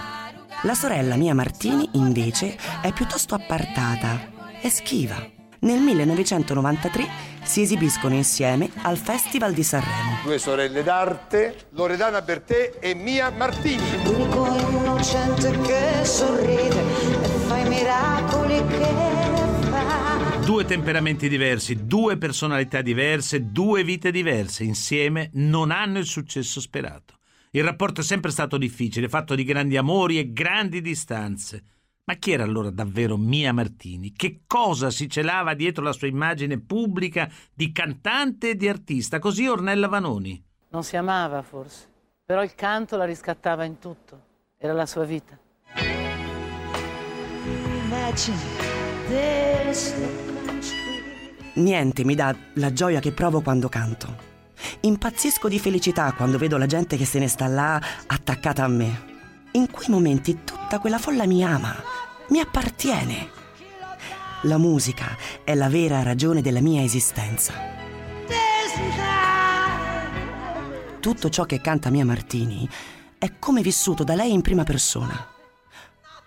La 0.63 0.73
sorella 0.73 1.15
Mia 1.15 1.33
Martini, 1.33 1.89
invece, 1.93 2.57
è 2.81 2.91
piuttosto 2.91 3.35
appartata 3.35 4.33
e 4.61 4.69
schiva. 4.69 5.15
Nel 5.59 5.79
1993 5.79 7.07
si 7.43 7.61
esibiscono 7.61 8.13
insieme 8.13 8.69
al 8.81 8.97
Festival 8.97 9.53
di 9.53 9.63
Sanremo. 9.63 10.19
Due 10.23 10.37
sorelle 10.37 10.83
d'arte, 10.83 11.67
Loredana 11.71 12.21
Bertè 12.21 12.77
e 12.79 12.93
Mia 12.93 13.29
Martini. 13.29 14.03
L'unico 14.03 14.45
innocente 14.45 15.59
che 15.61 16.03
sorride 16.03 16.81
e 17.21 17.27
fa 17.47 17.57
i 17.57 17.67
miracoli 17.67 18.65
che 18.67 19.44
Due 20.45 20.63
temperamenti 20.63 21.27
diversi, 21.27 21.87
due 21.87 22.17
personalità 22.17 22.83
diverse, 22.83 23.51
due 23.51 23.83
vite 23.83 24.11
diverse, 24.11 24.63
insieme 24.63 25.31
non 25.33 25.71
hanno 25.71 25.97
il 25.97 26.05
successo 26.05 26.61
sperato. 26.61 27.15
Il 27.49 27.63
rapporto 27.63 28.01
è 28.01 28.03
sempre 28.03 28.29
stato 28.29 28.55
difficile, 28.59 29.09
fatto 29.09 29.33
di 29.33 29.43
grandi 29.43 29.75
amori 29.75 30.19
e 30.19 30.31
grandi 30.31 30.81
distanze. 30.81 31.63
Ma 32.03 32.13
chi 32.13 32.31
era 32.31 32.43
allora 32.43 32.69
davvero 32.69 33.17
Mia 33.17 33.53
Martini? 33.53 34.13
Che 34.13 34.41
cosa 34.45 34.91
si 34.91 35.09
celava 35.09 35.55
dietro 35.55 35.83
la 35.83 35.93
sua 35.93 36.05
immagine 36.05 36.59
pubblica 36.59 37.27
di 37.51 37.71
cantante 37.71 38.51
e 38.51 38.55
di 38.55 38.67
artista? 38.67 39.17
Così 39.17 39.47
Ornella 39.47 39.87
Vanoni. 39.87 40.39
Non 40.69 40.83
si 40.83 40.95
amava 40.95 41.41
forse, 41.41 41.87
però 42.23 42.43
il 42.43 42.53
canto 42.53 42.97
la 42.97 43.05
riscattava 43.05 43.63
in 43.63 43.79
tutto. 43.79 44.21
Era 44.59 44.73
la 44.73 44.85
sua 44.85 45.05
vita. 45.05 45.39
Imagine 47.87 48.37
this 49.07 50.34
Niente 51.55 52.03
mi 52.03 52.15
dà 52.15 52.35
la 52.53 52.73
gioia 52.73 52.99
che 52.99 53.11
provo 53.11 53.41
quando 53.41 53.69
canto. 53.69 54.33
Impazzisco 54.81 55.47
di 55.47 55.59
felicità 55.59 56.11
quando 56.13 56.37
vedo 56.37 56.57
la 56.57 56.65
gente 56.65 56.97
che 56.97 57.05
se 57.05 57.19
ne 57.19 57.27
sta 57.27 57.47
là 57.47 57.81
attaccata 58.07 58.63
a 58.63 58.67
me. 58.67 59.13
In 59.51 59.71
quei 59.71 59.87
momenti 59.89 60.39
tutta 60.43 60.79
quella 60.79 60.97
folla 60.97 61.25
mi 61.25 61.43
ama, 61.45 61.73
mi 62.29 62.39
appartiene. 62.39 63.29
La 64.43 64.57
musica 64.57 65.15
è 65.43 65.55
la 65.55 65.69
vera 65.69 66.03
ragione 66.03 66.41
della 66.41 66.61
mia 66.61 66.83
esistenza. 66.83 67.53
Tutto 70.99 71.29
ciò 71.29 71.45
che 71.45 71.61
canta 71.61 71.89
Mia 71.89 72.03
Martini 72.03 72.67
è 73.17 73.31
come 73.39 73.61
vissuto 73.61 74.03
da 74.03 74.15
lei 74.15 74.33
in 74.33 74.41
prima 74.41 74.63
persona. 74.63 75.34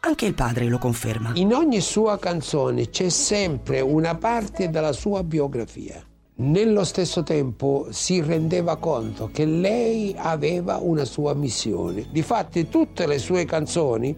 Anche 0.00 0.26
il 0.26 0.34
padre 0.34 0.66
lo 0.66 0.78
conferma. 0.78 1.32
In 1.34 1.52
ogni 1.52 1.80
sua 1.80 2.18
canzone 2.18 2.88
c'è 2.88 3.08
sempre 3.08 3.80
una 3.80 4.14
parte 4.14 4.70
della 4.70 4.92
sua 4.92 5.24
biografia. 5.24 6.00
Nello 6.36 6.84
stesso 6.84 7.24
tempo 7.24 7.88
si 7.90 8.22
rendeva 8.22 8.76
conto 8.76 9.28
che 9.32 9.44
lei 9.44 10.14
aveva 10.16 10.76
una 10.76 11.04
sua 11.04 11.34
missione. 11.34 12.06
Difatti 12.12 12.68
tutte 12.68 13.08
le 13.08 13.18
sue 13.18 13.44
canzoni 13.44 14.16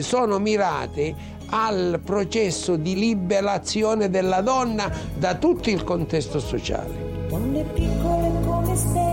sono 0.00 0.38
mirate 0.38 1.14
al 1.48 1.98
processo 2.04 2.76
di 2.76 2.94
liberazione 2.94 4.10
della 4.10 4.42
donna 4.42 4.92
da 5.18 5.36
tutto 5.36 5.70
il 5.70 5.82
contesto 5.82 6.40
sociale. 6.40 7.26
Donne 7.28 7.64
piccole 7.72 8.30
come 8.44 8.76
stelle, 8.76 9.11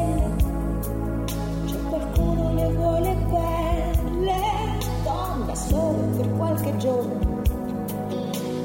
solo 5.70 6.18
per 6.18 6.32
qualche 6.34 6.78
giorno, 6.78 7.42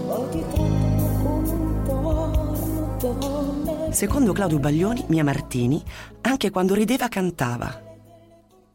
poi 0.07 0.31
ti 0.31 0.45
trattano 0.53 1.23
come 1.23 1.51
un 1.51 1.83
torno, 1.85 2.97
donne. 2.99 3.93
Secondo 3.93 4.33
Claudio 4.33 4.59
Baglioni, 4.59 5.05
Mia 5.09 5.23
Martini, 5.23 5.83
anche 6.23 6.51
quando 6.51 6.75
rideva 6.75 7.09
cantava. 7.09 7.83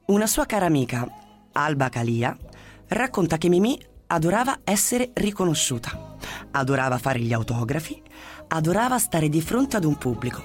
Una 0.06 0.28
sua 0.28 0.46
cara 0.46 0.68
amica, 0.68 1.08
Alba 1.54 1.90
Calia, 1.90 2.38
racconta 2.88 3.38
che 3.38 3.50
Mimì 3.50 3.80
adorava 4.08 4.60
essere 4.64 5.12
riconosciuta, 5.14 6.18
adorava 6.52 6.98
fare 6.98 7.20
gli 7.20 7.34
autografi, 7.34 8.02
adorava 8.48 8.98
stare 8.98 9.30
di 9.30 9.42
fronte 9.42 9.78
ad 9.78 9.86
un 9.86 9.98
pubblico. 9.98 10.44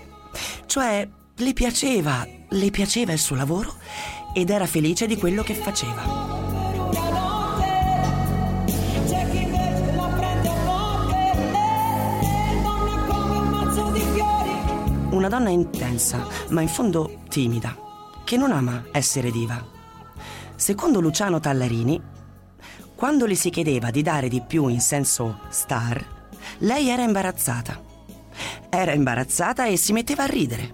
Cioè, 0.67 1.09
le 1.37 1.53
piaceva, 1.53 2.27
le 2.49 2.71
piaceva 2.71 3.13
il 3.13 3.19
suo 3.19 3.37
lavoro 3.37 3.75
ed 4.35 4.51
era 4.51 4.67
felice 4.67 5.07
di 5.07 5.17
quello 5.17 5.43
che 5.43 5.55
faceva. 5.55 6.34
Una 15.25 15.39
donna 15.39 15.49
intensa, 15.49 16.29
ma 16.51 16.61
in 16.61 16.69
fondo 16.69 17.21
timida, 17.31 17.75
che 18.25 18.37
non 18.37 18.53
ama 18.53 18.85
essere 18.93 19.31
diva. 19.31 19.59
Secondo 20.55 21.01
Luciano 21.01 21.41
Tallarini, 21.41 21.99
quando 22.95 23.25
le 23.25 23.35
si 23.35 23.49
chiedeva 23.49 23.91
di 23.91 24.03
dare 24.03 24.29
di 24.29 24.43
più 24.47 24.69
in 24.69 24.83
senso 24.83 25.39
star, 25.49 26.05
lei 26.59 26.91
era 26.91 27.05
imbarazzata. 27.05 27.81
Era 28.69 28.93
imbarazzata 28.93 29.65
e 29.65 29.79
si 29.79 29.95
metteva 29.95 30.25
a 30.25 30.27
ridere. 30.27 30.71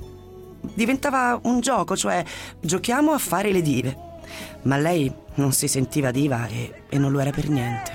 Diventava 0.74 1.38
un 1.44 1.60
gioco, 1.60 1.96
cioè 1.96 2.24
giochiamo 2.58 3.12
a 3.12 3.18
fare 3.18 3.52
le 3.52 3.62
dive. 3.62 3.96
Ma 4.62 4.76
lei 4.78 5.14
non 5.34 5.52
si 5.52 5.68
sentiva 5.68 6.10
diva 6.10 6.48
e, 6.48 6.86
e 6.88 6.98
non 6.98 7.12
lo 7.12 7.20
era 7.20 7.30
per 7.30 7.48
niente. 7.48 7.92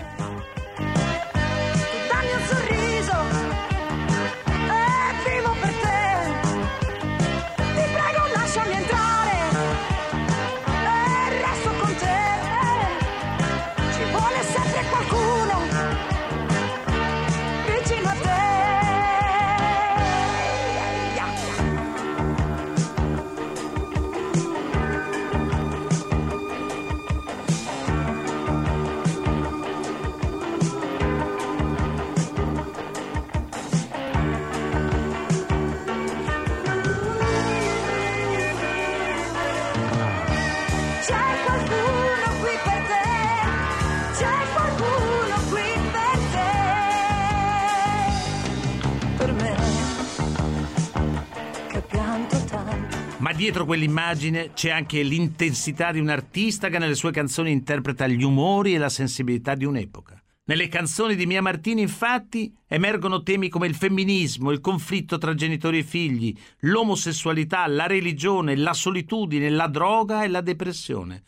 Dietro 53.45 53.65
quell'immagine 53.65 54.53
c'è 54.55 54.71
anche 54.71 55.03
l'intensità 55.03 55.91
di 55.91 55.99
un 55.99 56.09
artista 56.09 56.69
che 56.69 56.79
nelle 56.79 56.95
sue 56.95 57.11
canzoni 57.11 57.51
interpreta 57.51 58.07
gli 58.07 58.23
umori 58.23 58.73
e 58.73 58.79
la 58.79 58.89
sensibilità 58.89 59.53
di 59.53 59.65
un'epoca. 59.65 60.19
Nelle 60.45 60.67
canzoni 60.67 61.15
di 61.15 61.27
Mia 61.27 61.43
Martini, 61.43 61.81
infatti, 61.81 62.51
emergono 62.67 63.21
temi 63.21 63.49
come 63.49 63.67
il 63.67 63.75
femminismo, 63.75 64.49
il 64.49 64.61
conflitto 64.61 65.19
tra 65.19 65.35
genitori 65.35 65.77
e 65.77 65.83
figli, 65.83 66.35
l'omosessualità, 66.61 67.67
la 67.67 67.85
religione, 67.85 68.55
la 68.55 68.73
solitudine, 68.73 69.47
la 69.51 69.67
droga 69.67 70.23
e 70.23 70.27
la 70.27 70.41
depressione. 70.41 71.21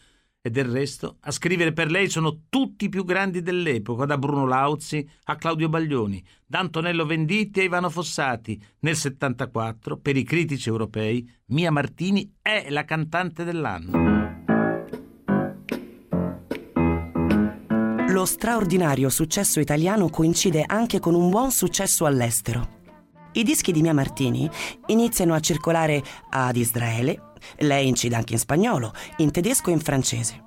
E 0.48 0.50
del 0.50 0.64
resto, 0.64 1.18
a 1.24 1.32
scrivere 1.32 1.74
per 1.74 1.92
lei 1.92 2.10
sono 2.10 2.44
tutti 2.48 2.86
i 2.86 2.90
più 2.90 3.04
grandi 3.04 3.42
dell'epoca, 3.42 4.06
da 4.06 4.18
Bruno 4.18 4.46
Lauzi 4.46 5.06
a 5.26 5.36
Claudio 5.36 5.68
Baglioni, 5.68 6.24
da 6.46 6.60
Antonello 6.60 7.06
Venditti 7.06 7.60
a 7.60 7.64
Ivano 7.64 7.90
Fossati. 7.90 8.58
Nel 8.80 8.96
74, 8.96 9.98
per 9.98 10.16
i 10.16 10.24
critici 10.24 10.70
europei, 10.70 11.30
Mia 11.48 11.70
Martini 11.70 12.36
è 12.42 12.68
la 12.70 12.86
cantante 12.86 13.44
dell'anno. 13.44 14.46
Lo 18.08 18.24
straordinario 18.24 19.10
successo 19.10 19.60
italiano 19.60 20.08
coincide 20.08 20.64
anche 20.66 21.00
con 21.00 21.14
un 21.14 21.30
buon 21.30 21.52
successo 21.52 22.06
all'estero. 22.06 22.76
I 23.34 23.44
dischi 23.44 23.74
di 23.74 23.82
Mia 23.82 23.94
Martini 23.94 24.50
iniziano 24.86 25.34
a 25.34 25.42
circolare 25.42 26.02
ad 26.30 26.56
Israele, 26.56 27.27
lei 27.60 27.88
incide 27.88 28.16
anche 28.16 28.34
in 28.34 28.40
spagnolo, 28.40 28.94
in 29.18 29.32
tedesco 29.32 29.70
e 29.70 29.74
in 29.74 29.80
francese. 29.80 30.44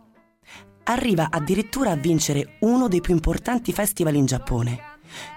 Arriva 0.85 1.29
addirittura 1.31 1.91
a 1.91 1.97
vincere 1.97 2.57
uno 2.61 2.89
dei 2.89 3.01
più 3.01 3.15
importanti 3.15 3.73
festival 3.73 4.15
in 4.15 4.27
Giappone, 4.27 4.81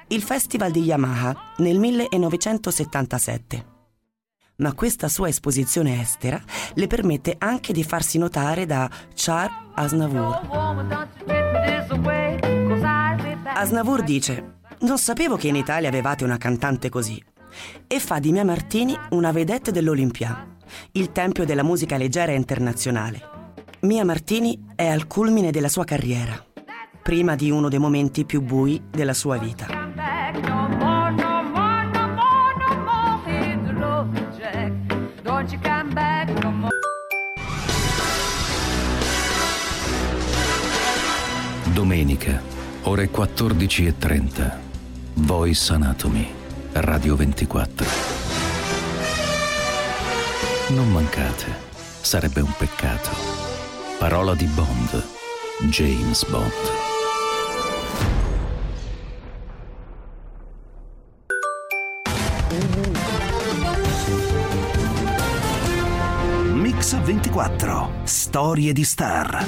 il 0.07 0.21
Festival 0.21 0.71
di 0.71 0.81
Yamaha 0.81 1.53
nel 1.57 1.79
1977. 1.79 3.71
Ma 4.55 4.73
questa 4.73 5.07
sua 5.07 5.29
esposizione 5.29 5.99
estera 5.99 6.41
le 6.75 6.87
permette 6.87 7.35
anche 7.39 7.73
di 7.73 7.83
farsi 7.83 8.17
notare 8.19 8.65
da 8.65 8.89
Charles 9.15 9.51
Aznavour. 9.73 10.41
Aznavour 13.55 14.03
dice: 14.03 14.59
Non 14.81 14.97
sapevo 14.99 15.37
che 15.37 15.47
in 15.47 15.55
Italia 15.55 15.89
avevate 15.89 16.23
una 16.23 16.37
cantante 16.37 16.89
così. 16.89 17.21
E 17.87 17.99
fa 17.99 18.19
di 18.19 18.31
Mia 18.31 18.45
Martini 18.45 18.95
una 19.11 19.31
vedette 19.31 19.71
dell'Olimpia, 19.71 20.52
il 20.93 21.11
tempio 21.11 21.45
della 21.45 21.63
musica 21.63 21.97
leggera 21.97 22.31
internazionale. 22.31 23.21
Mia 23.81 24.05
Martini 24.05 24.57
è 24.75 24.87
al 24.87 25.07
culmine 25.07 25.51
della 25.51 25.67
sua 25.67 25.83
carriera, 25.83 26.41
prima 27.01 27.35
di 27.35 27.51
uno 27.51 27.69
dei 27.69 27.79
momenti 27.79 28.25
più 28.25 28.41
bui 28.41 28.81
della 28.89 29.13
sua 29.13 29.37
vita. 29.37 29.67
Domenica, 41.73 42.41
ore 42.83 43.09
14.30. 43.09 44.57
Voice 45.15 45.73
Anatomy, 45.73 46.27
Radio 46.73 47.15
24. 47.15 48.42
Non 50.73 50.89
mancate, 50.89 51.53
sarebbe 52.01 52.41
un 52.41 52.51
peccato. 52.57 53.11
Parola 53.99 54.33
di 54.33 54.45
Bond, 54.45 55.05
James 55.69 56.25
Bond. 56.25 56.81
Mix 66.83 67.01
24. 67.01 67.91
Storie 68.03 68.73
di 68.73 68.83
star. 68.83 69.47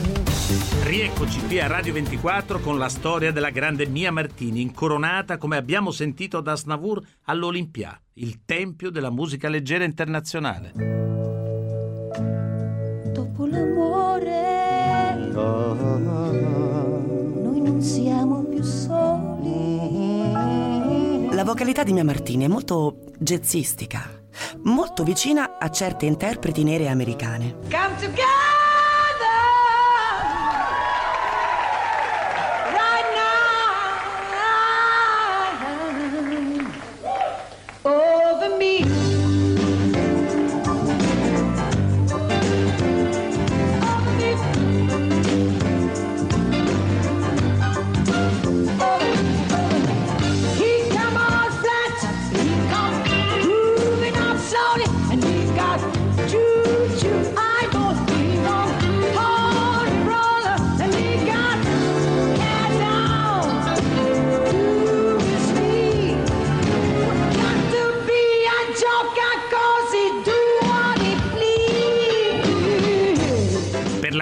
Rieccoci 0.83 1.41
qui 1.41 1.59
a 1.59 1.67
Radio 1.67 1.91
24 1.91 2.61
con 2.61 2.77
la 2.77 2.87
storia 2.87 3.33
della 3.33 3.49
grande 3.49 3.85
Mia 3.87 4.09
Martini, 4.09 4.61
incoronata, 4.61 5.37
come 5.37 5.57
abbiamo 5.57 5.91
sentito 5.91 6.39
da 6.39 6.55
Snavour, 6.55 7.01
all'Olimpia, 7.23 7.99
il 8.13 8.45
tempio 8.45 8.89
della 8.89 9.09
musica 9.09 9.49
leggera 9.49 9.83
internazionale. 9.83 10.71
Dopo 13.11 13.45
l'amore, 13.45 15.15
noi 17.43 17.59
non 17.59 17.81
siamo 17.81 18.43
più 18.45 18.63
soli. 18.63 20.13
La 21.31 21.43
vocalità 21.43 21.83
di 21.83 21.91
Mia 21.91 22.05
Martini 22.05 22.45
è 22.45 22.47
molto 22.47 23.11
jazzistica, 23.19 24.23
molto 24.63 25.03
vicina 25.03 25.57
a 25.59 25.69
certe 25.69 26.05
interpreti 26.05 26.63
nere 26.63 26.87
americane. 26.87 27.55
Come 27.69 27.95
right 27.99 28.44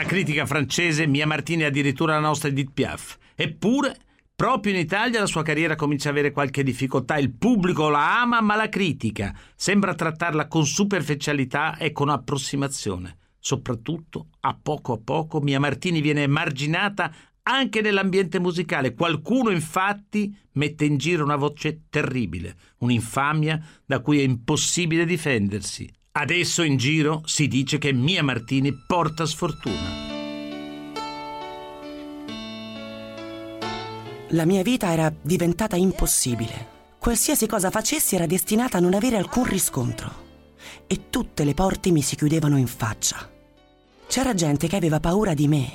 la 0.03 0.09
critica 0.09 0.45
francese, 0.45 1.07
Mia 1.07 1.25
Martini 1.25 1.63
addirittura 1.63 2.15
la 2.15 2.19
nostra 2.19 2.49
Edith 2.49 2.71
Piaf. 2.73 3.17
Eppure, 3.35 3.97
proprio 4.35 4.73
in 4.73 4.79
Italia 4.79 5.21
la 5.21 5.25
sua 5.25 5.43
carriera 5.43 5.75
comincia 5.75 6.09
a 6.09 6.11
avere 6.11 6.31
qualche 6.31 6.61
difficoltà. 6.61 7.17
Il 7.17 7.31
pubblico 7.31 7.87
la 7.87 8.21
ama, 8.21 8.41
ma 8.41 8.57
la 8.57 8.67
critica. 8.67 9.33
Sembra 9.55 9.95
trattarla 9.95 10.47
con 10.47 10.65
superficialità 10.65 11.77
e 11.77 11.93
con 11.93 12.09
approssimazione. 12.09 13.17
Soprattutto, 13.39 14.27
a 14.41 14.57
poco 14.61 14.91
a 14.93 14.99
poco, 15.01 15.39
Mia 15.39 15.59
Martini 15.59 16.01
viene 16.01 16.23
emarginata 16.23 17.13
anche 17.43 17.79
nell'ambiente 17.79 18.39
musicale. 18.39 18.93
Qualcuno, 18.93 19.51
infatti, 19.51 20.35
mette 20.53 20.83
in 20.83 20.97
giro 20.97 21.23
una 21.23 21.37
voce 21.37 21.83
terribile, 21.89 22.55
un'infamia 22.79 23.65
da 23.85 24.01
cui 24.01 24.19
è 24.19 24.23
impossibile 24.23 25.05
difendersi. 25.05 25.89
Adesso 26.15 26.61
in 26.61 26.77
giro 26.77 27.23
si 27.25 27.47
dice 27.47 27.79
che 27.79 27.91
Mia 27.91 28.21
Martini 28.21 28.71
porta 28.71 29.25
sfortuna. 29.25 30.01
La 34.29 34.45
mia 34.45 34.61
vita 34.61 34.91
era 34.91 35.11
diventata 35.19 35.75
impossibile. 35.75 36.67
Qualsiasi 36.99 37.47
cosa 37.47 37.71
facessi 37.71 38.13
era 38.13 38.27
destinata 38.27 38.77
a 38.77 38.79
non 38.79 38.93
avere 38.93 39.17
alcun 39.17 39.45
riscontro. 39.45 40.11
E 40.85 41.09
tutte 41.09 41.43
le 41.43 41.55
porte 41.55 41.89
mi 41.89 42.03
si 42.03 42.15
chiudevano 42.15 42.57
in 42.57 42.67
faccia. 42.67 43.27
C'era 44.05 44.35
gente 44.35 44.67
che 44.67 44.75
aveva 44.75 44.99
paura 44.99 45.33
di 45.33 45.47
me, 45.47 45.71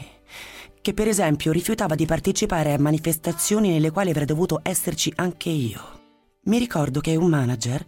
che 0.81 0.95
per 0.95 1.09
esempio 1.09 1.51
rifiutava 1.51 1.97
di 1.97 2.07
partecipare 2.07 2.73
a 2.75 2.79
manifestazioni 2.79 3.71
nelle 3.71 3.91
quali 3.91 4.11
avrei 4.11 4.27
dovuto 4.27 4.61
esserci 4.63 5.13
anche 5.17 5.49
io. 5.49 5.97
Mi 6.45 6.59
ricordo 6.59 7.01
che 7.01 7.17
un 7.17 7.29
manager 7.29 7.85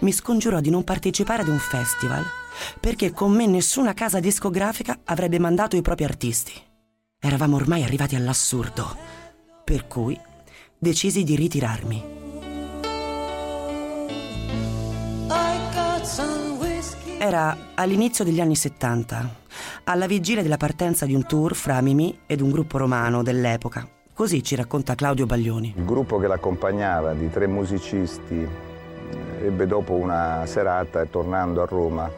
mi 0.00 0.12
scongiurò 0.12 0.60
di 0.60 0.70
non 0.70 0.84
partecipare 0.84 1.42
ad 1.42 1.48
un 1.48 1.58
festival 1.58 2.24
perché 2.78 3.12
con 3.12 3.32
me 3.32 3.46
nessuna 3.46 3.94
casa 3.94 4.20
discografica 4.20 5.00
avrebbe 5.04 5.38
mandato 5.38 5.76
i 5.76 5.82
propri 5.82 6.04
artisti. 6.04 6.52
Eravamo 7.18 7.56
ormai 7.56 7.82
arrivati 7.82 8.16
all'assurdo 8.16 8.96
per 9.64 9.86
cui 9.86 10.18
decisi 10.78 11.22
di 11.22 11.36
ritirarmi. 11.36 12.18
Era 17.18 17.72
all'inizio 17.74 18.24
degli 18.24 18.40
anni 18.40 18.56
70, 18.56 19.36
alla 19.84 20.06
vigilia 20.06 20.42
della 20.42 20.56
partenza 20.56 21.04
di 21.04 21.14
un 21.14 21.26
tour 21.26 21.54
fra 21.54 21.80
Mimì 21.82 22.20
ed 22.26 22.40
un 22.40 22.50
gruppo 22.50 22.78
romano 22.78 23.22
dell'epoca. 23.22 23.86
Così 24.14 24.42
ci 24.42 24.54
racconta 24.54 24.94
Claudio 24.94 25.26
Baglioni. 25.26 25.74
Il 25.76 25.84
gruppo 25.84 26.18
che 26.18 26.26
l'accompagnava 26.26 27.12
di 27.12 27.30
tre 27.30 27.46
musicisti 27.46 28.48
ebbe 29.42 29.66
dopo 29.66 29.94
una 29.94 30.42
serata, 30.46 31.04
tornando 31.06 31.62
a 31.62 31.66
Roma, 31.66 32.10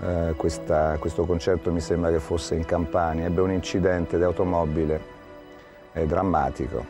eh, 0.00 0.34
questa- 0.36 0.96
questo 0.98 1.24
concerto 1.24 1.70
mi 1.70 1.80
sembra 1.80 2.10
che 2.10 2.18
fosse 2.18 2.54
in 2.54 2.64
Campania, 2.64 3.26
ebbe 3.26 3.40
un 3.40 3.52
incidente 3.52 4.16
di 4.16 4.22
automobile 4.22 5.12
eh, 5.92 6.06
drammatico. 6.06 6.84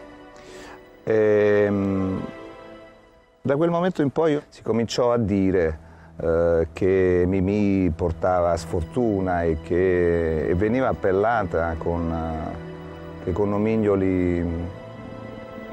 Ehm, 1.04 2.24
da 3.42 3.56
quel 3.56 3.68
momento 3.68 4.00
in 4.00 4.10
poi 4.10 4.40
si 4.48 4.62
cominciò 4.62 5.12
a 5.12 5.18
dire 5.18 5.78
eh, 6.22 6.68
che 6.72 7.24
Mimì 7.26 7.90
portava 7.94 8.56
sfortuna 8.56 9.42
e 9.42 9.58
che 9.62 10.46
e 10.46 10.54
veniva 10.54 10.88
appellata 10.88 11.74
con, 11.76 12.54
eh, 13.24 13.32
con 13.32 13.50
nomignoli 13.50 14.46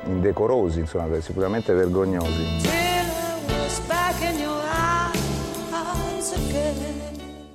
indecorosi, 0.06 0.80
insomma, 0.80 1.08
sicuramente 1.22 1.74
vergognosi. 1.74 2.81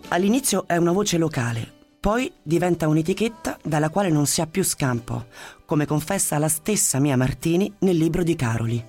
All'inizio 0.09 0.69
è 0.69 0.77
una 0.77 0.93
voce 0.93 1.19
locale, 1.19 1.71
poi 2.01 2.33
diventa 2.41 2.87
un'etichetta 2.87 3.59
dalla 3.63 3.91
quale 3.91 4.09
non 4.09 4.27
si 4.27 4.41
ha 4.41 4.47
più 4.47 4.63
scampo, 4.63 5.27
come 5.65 5.85
confessa 5.85 6.39
la 6.39 6.49
stessa 6.49 7.01
Mia 7.01 7.17
Martini 7.17 7.73
nel 7.81 7.97
libro 7.97 8.23
di 8.23 8.37
Caroli. 8.37 8.83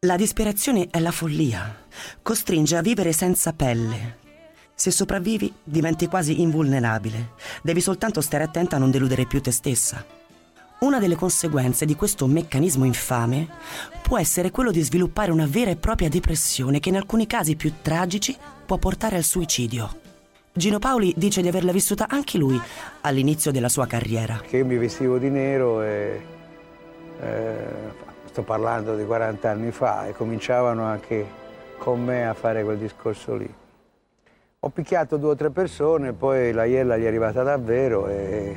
La 0.00 0.16
disperazione 0.16 0.88
è 0.90 0.98
la 0.98 1.12
follia, 1.12 1.84
costringe 2.22 2.76
a 2.76 2.80
vivere 2.82 3.12
senza 3.12 3.52
pelle. 3.52 4.18
Se 4.74 4.90
sopravvivi 4.90 5.52
diventi 5.62 6.08
quasi 6.08 6.40
invulnerabile, 6.40 7.34
devi 7.62 7.80
soltanto 7.80 8.20
stare 8.20 8.44
attenta 8.44 8.76
a 8.76 8.78
non 8.78 8.90
deludere 8.90 9.26
più 9.26 9.40
te 9.40 9.52
stessa. 9.52 10.21
Una 10.82 10.98
delle 10.98 11.14
conseguenze 11.14 11.84
di 11.84 11.94
questo 11.94 12.26
meccanismo 12.26 12.84
infame 12.84 13.46
può 14.02 14.18
essere 14.18 14.50
quello 14.50 14.72
di 14.72 14.80
sviluppare 14.80 15.30
una 15.30 15.46
vera 15.46 15.70
e 15.70 15.76
propria 15.76 16.08
depressione 16.08 16.80
che 16.80 16.88
in 16.88 16.96
alcuni 16.96 17.28
casi 17.28 17.54
più 17.54 17.72
tragici 17.80 18.36
può 18.66 18.78
portare 18.78 19.14
al 19.14 19.22
suicidio. 19.22 20.00
Gino 20.52 20.80
Paoli 20.80 21.14
dice 21.16 21.40
di 21.40 21.46
averla 21.46 21.70
vissuta 21.70 22.06
anche 22.08 22.36
lui 22.36 22.60
all'inizio 23.02 23.52
della 23.52 23.68
sua 23.68 23.86
carriera. 23.86 24.40
Che 24.44 24.56
io 24.56 24.66
mi 24.66 24.76
vestivo 24.76 25.18
di 25.18 25.30
nero 25.30 25.82
e 25.82 26.20
eh, 27.20 27.56
sto 28.24 28.42
parlando 28.42 28.96
di 28.96 29.04
40 29.04 29.50
anni 29.50 29.70
fa 29.70 30.08
e 30.08 30.12
cominciavano 30.14 30.82
anche 30.82 31.24
con 31.78 32.02
me 32.02 32.26
a 32.26 32.34
fare 32.34 32.64
quel 32.64 32.78
discorso 32.78 33.36
lì. 33.36 33.54
Ho 34.58 34.68
picchiato 34.68 35.16
due 35.16 35.30
o 35.30 35.36
tre 35.36 35.50
persone, 35.50 36.12
poi 36.12 36.50
la 36.50 36.64
iella 36.64 36.96
gli 36.96 37.04
è 37.04 37.06
arrivata 37.06 37.44
davvero 37.44 38.08
e 38.08 38.56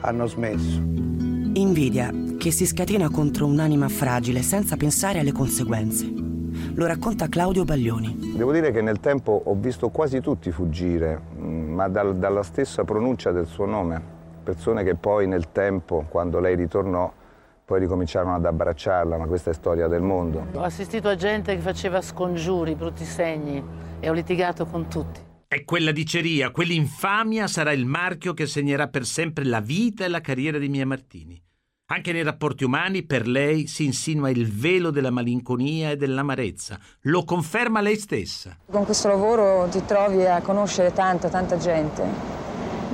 hanno 0.00 0.26
smesso. 0.26 1.23
Invidia 1.56 2.10
che 2.36 2.50
si 2.50 2.66
scatena 2.66 3.08
contro 3.10 3.46
un'anima 3.46 3.88
fragile 3.88 4.42
senza 4.42 4.76
pensare 4.76 5.20
alle 5.20 5.30
conseguenze. 5.30 6.12
Lo 6.74 6.86
racconta 6.86 7.28
Claudio 7.28 7.62
Baglioni. 7.64 8.32
Devo 8.34 8.50
dire 8.50 8.72
che 8.72 8.80
nel 8.80 8.98
tempo 8.98 9.40
ho 9.44 9.54
visto 9.54 9.90
quasi 9.90 10.20
tutti 10.20 10.50
fuggire, 10.50 11.20
mm, 11.36 11.72
ma 11.72 11.88
dal- 11.88 12.16
dalla 12.16 12.42
stessa 12.42 12.82
pronuncia 12.82 13.30
del 13.30 13.46
suo 13.46 13.66
nome. 13.66 14.02
Persone 14.42 14.82
che 14.82 14.96
poi 14.96 15.28
nel 15.28 15.52
tempo, 15.52 16.06
quando 16.08 16.40
lei 16.40 16.56
ritornò, 16.56 17.12
poi 17.64 17.78
ricominciarono 17.78 18.34
ad 18.34 18.44
abbracciarla, 18.44 19.16
ma 19.16 19.26
questa 19.26 19.50
è 19.50 19.54
storia 19.54 19.86
del 19.86 20.02
mondo. 20.02 20.46
Ho 20.54 20.62
assistito 20.62 21.08
a 21.08 21.14
gente 21.14 21.54
che 21.54 21.60
faceva 21.60 22.00
scongiuri, 22.00 22.74
brutti 22.74 23.04
segni 23.04 23.62
e 24.00 24.10
ho 24.10 24.12
litigato 24.12 24.66
con 24.66 24.88
tutti. 24.88 25.20
E 25.54 25.64
quella 25.64 25.92
diceria, 25.92 26.50
quell'infamia 26.50 27.46
sarà 27.46 27.70
il 27.70 27.86
marchio 27.86 28.34
che 28.34 28.44
segnerà 28.44 28.88
per 28.88 29.06
sempre 29.06 29.44
la 29.44 29.60
vita 29.60 30.04
e 30.04 30.08
la 30.08 30.20
carriera 30.20 30.58
di 30.58 30.68
Mia 30.68 30.84
Martini. 30.84 31.40
Anche 31.92 32.10
nei 32.10 32.24
rapporti 32.24 32.64
umani 32.64 33.04
per 33.04 33.28
lei 33.28 33.68
si 33.68 33.84
insinua 33.84 34.30
il 34.30 34.50
velo 34.50 34.90
della 34.90 35.12
malinconia 35.12 35.92
e 35.92 35.96
dell'amarezza. 35.96 36.76
Lo 37.02 37.22
conferma 37.22 37.80
lei 37.80 37.94
stessa. 37.94 38.56
Con 38.68 38.84
questo 38.84 39.06
lavoro 39.06 39.68
ti 39.70 39.84
trovi 39.84 40.26
a 40.26 40.40
conoscere 40.40 40.92
tanta, 40.92 41.28
tanta 41.28 41.56
gente, 41.56 42.02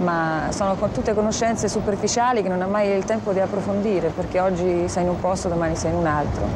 ma 0.02 0.50
sono 0.52 0.76
tutte 0.92 1.14
conoscenze 1.14 1.66
superficiali 1.66 2.42
che 2.42 2.50
non 2.50 2.60
hai 2.60 2.68
mai 2.68 2.90
il 2.90 3.04
tempo 3.04 3.32
di 3.32 3.40
approfondire, 3.40 4.10
perché 4.10 4.38
oggi 4.38 4.86
sei 4.86 5.04
in 5.04 5.08
un 5.08 5.18
posto, 5.18 5.48
domani 5.48 5.76
sei 5.76 5.92
in 5.92 5.96
un 5.96 6.06
altro. 6.06 6.46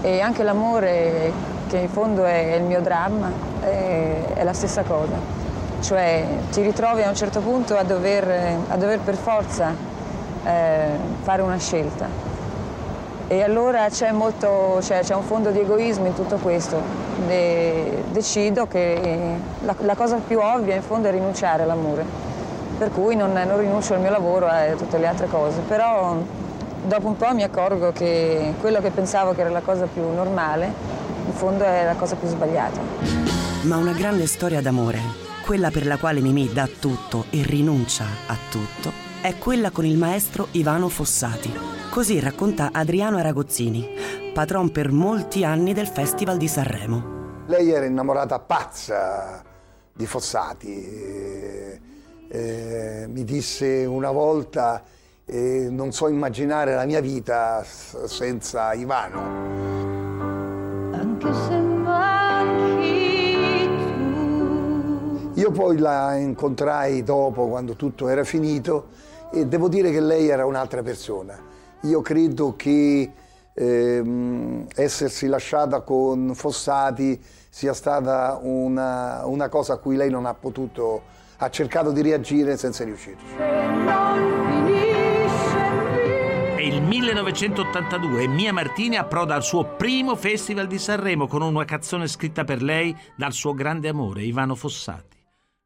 E 0.00 0.20
anche 0.20 0.44
l'amore, 0.44 1.32
che 1.66 1.78
in 1.78 1.88
fondo 1.88 2.24
è 2.24 2.54
il 2.54 2.62
mio 2.62 2.80
dramma, 2.80 3.51
è, 3.62 4.34
è 4.34 4.44
la 4.44 4.52
stessa 4.52 4.82
cosa. 4.82 5.40
Cioè 5.80 6.24
ti 6.50 6.62
ritrovi 6.62 7.02
a 7.02 7.08
un 7.08 7.14
certo 7.14 7.40
punto 7.40 7.76
a 7.76 7.82
dover, 7.82 8.56
a 8.68 8.76
dover 8.76 9.00
per 9.00 9.16
forza 9.16 9.74
eh, 10.44 10.86
fare 11.22 11.42
una 11.42 11.58
scelta. 11.58 12.30
E 13.28 13.42
allora 13.42 13.88
c'è, 13.88 14.12
molto, 14.12 14.76
c'è, 14.80 15.00
c'è 15.00 15.14
un 15.14 15.22
fondo 15.22 15.50
di 15.50 15.60
egoismo 15.60 16.06
in 16.06 16.14
tutto 16.14 16.36
questo. 16.36 16.80
De- 17.26 18.04
decido 18.10 18.66
che 18.66 19.36
la, 19.60 19.74
la 19.80 19.94
cosa 19.94 20.16
più 20.16 20.38
ovvia 20.38 20.74
in 20.74 20.82
fondo 20.82 21.08
è 21.08 21.10
rinunciare 21.10 21.62
all'amore. 21.62 22.04
Per 22.76 22.90
cui 22.90 23.16
non, 23.16 23.32
non 23.32 23.58
rinuncio 23.58 23.94
al 23.94 24.00
mio 24.00 24.10
lavoro 24.10 24.46
e 24.48 24.70
a 24.70 24.74
tutte 24.74 24.98
le 24.98 25.06
altre 25.06 25.28
cose. 25.28 25.60
Però 25.66 26.16
dopo 26.84 27.06
un 27.06 27.16
po' 27.16 27.32
mi 27.32 27.42
accorgo 27.42 27.92
che 27.92 28.54
quello 28.60 28.80
che 28.80 28.90
pensavo 28.90 29.32
che 29.32 29.40
era 29.40 29.50
la 29.50 29.62
cosa 29.62 29.86
più 29.86 30.02
normale, 30.12 30.70
in 31.26 31.32
fondo 31.32 31.64
è 31.64 31.84
la 31.84 31.94
cosa 31.94 32.16
più 32.16 32.28
sbagliata. 32.28 33.21
Ma 33.62 33.76
una 33.76 33.92
grande 33.92 34.26
storia 34.26 34.60
d'amore, 34.60 34.98
quella 35.44 35.70
per 35.70 35.86
la 35.86 35.96
quale 35.96 36.20
Mimì 36.20 36.52
dà 36.52 36.66
tutto 36.66 37.26
e 37.30 37.44
rinuncia 37.44 38.04
a 38.26 38.36
tutto, 38.50 38.90
è 39.20 39.38
quella 39.38 39.70
con 39.70 39.84
il 39.84 39.96
maestro 39.96 40.48
Ivano 40.50 40.88
Fossati. 40.88 41.52
Così 41.88 42.18
racconta 42.18 42.70
Adriano 42.72 43.18
Aragozzini, 43.18 43.88
patron 44.34 44.72
per 44.72 44.90
molti 44.90 45.44
anni 45.44 45.74
del 45.74 45.86
Festival 45.86 46.38
di 46.38 46.48
Sanremo. 46.48 47.44
Lei 47.46 47.70
era 47.70 47.86
innamorata 47.86 48.40
pazza 48.40 49.44
di 49.92 50.06
Fossati. 50.06 50.84
eh, 50.84 51.80
eh, 52.30 53.06
mi 53.08 53.22
disse 53.22 53.84
una 53.84 54.10
volta 54.10 54.82
eh, 55.24 55.68
non 55.70 55.92
so 55.92 56.08
immaginare 56.08 56.74
la 56.74 56.84
mia 56.84 57.00
vita 57.00 57.62
senza 57.62 58.72
Ivano. 58.72 59.20
Anche 60.92 61.32
se 61.32 61.61
Io 65.42 65.50
poi 65.50 65.76
la 65.76 66.14
incontrai 66.14 67.02
dopo, 67.02 67.48
quando 67.48 67.74
tutto 67.74 68.06
era 68.06 68.22
finito, 68.22 68.90
e 69.32 69.44
devo 69.44 69.66
dire 69.66 69.90
che 69.90 70.00
lei 70.00 70.28
era 70.28 70.46
un'altra 70.46 70.84
persona. 70.84 71.36
Io 71.80 72.00
credo 72.00 72.54
che 72.54 73.10
ehm, 73.52 74.66
essersi 74.72 75.26
lasciata 75.26 75.80
con 75.80 76.30
Fossati 76.36 77.20
sia 77.50 77.72
stata 77.72 78.38
una, 78.40 79.26
una 79.26 79.48
cosa 79.48 79.72
a 79.72 79.76
cui 79.78 79.96
lei 79.96 80.10
non 80.10 80.26
ha 80.26 80.34
potuto, 80.34 81.02
ha 81.38 81.50
cercato 81.50 81.90
di 81.90 82.02
reagire 82.02 82.56
senza 82.56 82.84
riuscirci. 82.84 83.34
È 86.54 86.60
il 86.60 86.82
1982 86.82 88.22
e 88.22 88.28
Mia 88.28 88.52
Martini 88.52 88.94
approda 88.94 89.34
al 89.34 89.42
suo 89.42 89.74
primo 89.76 90.14
festival 90.14 90.68
di 90.68 90.78
Sanremo 90.78 91.26
con 91.26 91.42
una 91.42 91.64
canzone 91.64 92.06
scritta 92.06 92.44
per 92.44 92.62
lei 92.62 92.96
dal 93.16 93.32
suo 93.32 93.54
grande 93.54 93.88
amore, 93.88 94.22
Ivano 94.22 94.54
Fossati. 94.54 95.21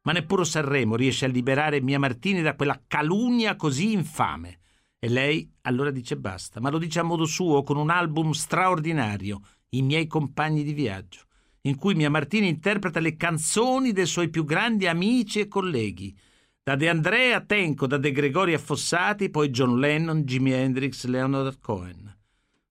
Ma 0.07 0.13
neppure 0.13 0.45
Sanremo 0.45 0.95
riesce 0.95 1.25
a 1.25 1.27
liberare 1.27 1.81
Mia 1.81 1.99
Martini 1.99 2.41
da 2.41 2.55
quella 2.55 2.81
calunnia 2.87 3.57
così 3.57 3.91
infame. 3.91 4.59
E 4.97 5.09
lei 5.09 5.51
allora 5.63 5.91
dice 5.91 6.15
basta, 6.15 6.61
ma 6.61 6.69
lo 6.69 6.77
dice 6.77 7.01
a 7.01 7.03
modo 7.03 7.25
suo 7.25 7.61
con 7.61 7.75
un 7.75 7.89
album 7.89 8.31
straordinario, 8.31 9.41
I 9.71 9.81
miei 9.81 10.07
compagni 10.07 10.63
di 10.63 10.71
viaggio, 10.71 11.23
in 11.63 11.75
cui 11.75 11.93
Mia 11.93 12.09
Martini 12.09 12.47
interpreta 12.47 13.01
le 13.01 13.17
canzoni 13.17 13.91
dei 13.91 14.05
suoi 14.05 14.29
più 14.29 14.45
grandi 14.45 14.87
amici 14.87 15.41
e 15.41 15.49
colleghi, 15.49 16.17
da 16.63 16.77
De 16.77 16.87
André 16.87 17.33
a 17.33 17.41
Tenco, 17.41 17.85
da 17.85 17.97
De 17.97 18.13
Gregori 18.13 18.53
a 18.53 18.59
Fossati, 18.59 19.29
poi 19.29 19.49
John 19.49 19.77
Lennon, 19.77 20.21
Jimi 20.21 20.53
Hendrix, 20.53 21.03
Leonard 21.03 21.59
Cohen. 21.59 22.16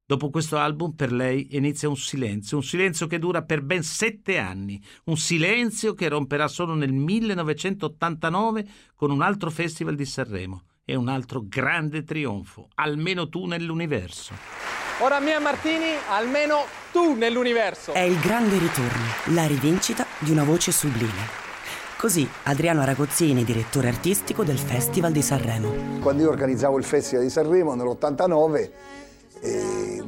Dopo 0.09 0.31
questo 0.31 0.57
album 0.57 0.92
per 0.92 1.11
lei 1.11 1.57
inizia 1.57 1.88
un 1.88 1.97
silenzio, 1.97 2.59
un 2.59 2.62
silenzio 2.62 3.09
che 3.09 3.19
dura 3.19 3.42
per 3.42 3.61
ben 3.61 3.83
sette 3.83 4.38
anni, 4.38 4.81
un 5.07 5.16
silenzio 5.16 5.95
che 5.95 6.07
romperà 6.07 6.47
solo 6.47 6.75
nel 6.75 6.92
1989 6.92 8.69
con 8.95 9.11
un 9.11 9.21
altro 9.21 9.51
festival 9.51 9.97
di 9.97 10.05
Sanremo 10.05 10.62
e 10.85 10.95
un 10.95 11.09
altro 11.09 11.42
grande 11.49 12.05
trionfo, 12.05 12.69
almeno 12.77 13.29
tu 13.29 13.47
nell'universo. 13.47 14.35
Ora 15.01 15.19
Mia 15.19 15.40
Martini, 15.40 15.95
almeno 16.09 16.59
tu 16.92 17.14
nell'universo. 17.14 17.92
È 17.92 17.99
il 17.99 18.21
grande 18.21 18.59
ritorno, 18.59 19.35
la 19.35 19.49
rivincita 19.49 20.07
di 20.21 20.31
una 20.31 20.45
voce 20.45 20.71
sublime. 20.71 21.45
Così 21.97 22.29
Adriano 22.45 22.83
Aragozzini, 22.83 23.42
direttore 23.42 23.88
artistico 23.88 24.45
del 24.45 24.59
Festival 24.59 25.11
di 25.11 25.23
Sanremo. 25.23 25.99
Quando 25.99 26.23
io 26.23 26.29
organizzavo 26.29 26.79
il 26.79 26.85
Festival 26.85 27.25
di 27.25 27.31
Sanremo 27.31 27.75
nell'89 27.75 28.71
eh, 29.40 30.03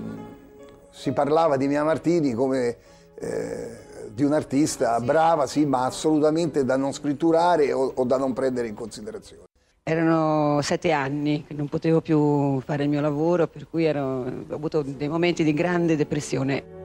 si 0.91 1.13
parlava 1.13 1.57
di 1.57 1.69
Mia 1.69 1.85
Martini 1.85 2.33
come 2.33 2.77
eh, 3.15 3.87
di 4.13 4.25
un'artista 4.25 4.99
brava, 5.01 5.47
sì, 5.47 5.65
ma 5.65 5.85
assolutamente 5.85 6.65
da 6.65 6.77
non 6.77 6.93
scritturare 6.93 7.73
o, 7.73 7.93
o 7.95 8.05
da 8.05 8.17
non 8.17 8.33
prendere 8.33 8.67
in 8.67 8.75
considerazione. 8.75 9.45
Erano 9.85 10.61
sette 10.61 10.93
anni 10.93 11.45
che 11.47 11.55
non 11.55 11.69
potevo 11.69 12.01
più 12.01 12.61
fare 12.61 12.83
il 12.83 12.89
mio 12.89 13.01
lavoro, 13.01 13.47
per 13.47 13.69
cui 13.71 13.85
ero- 13.85 14.25
ho 14.25 14.55
avuto 14.55 14.83
dei 14.83 15.09
momenti 15.09 15.45
di 15.45 15.55
grande 15.55 15.97
depressione. 15.97 16.77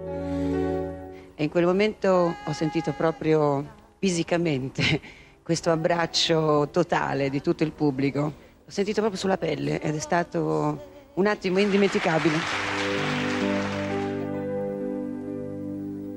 E 1.35 1.43
in 1.43 1.49
quel 1.49 1.65
momento 1.65 2.35
ho 2.45 2.53
sentito 2.53 2.93
proprio 2.95 3.65
fisicamente 3.97 5.01
questo 5.43 5.71
abbraccio 5.71 6.69
totale 6.71 7.29
di 7.29 7.41
tutto 7.41 7.63
il 7.63 7.71
pubblico. 7.71 8.21
L'ho 8.21 8.71
sentito 8.71 8.99
proprio 8.99 9.19
sulla 9.19 9.37
pelle 9.37 9.81
ed 9.81 9.95
è 9.95 9.99
stato 9.99 10.91
un 11.15 11.27
attimo 11.27 11.59
indimenticabile. 11.59 12.71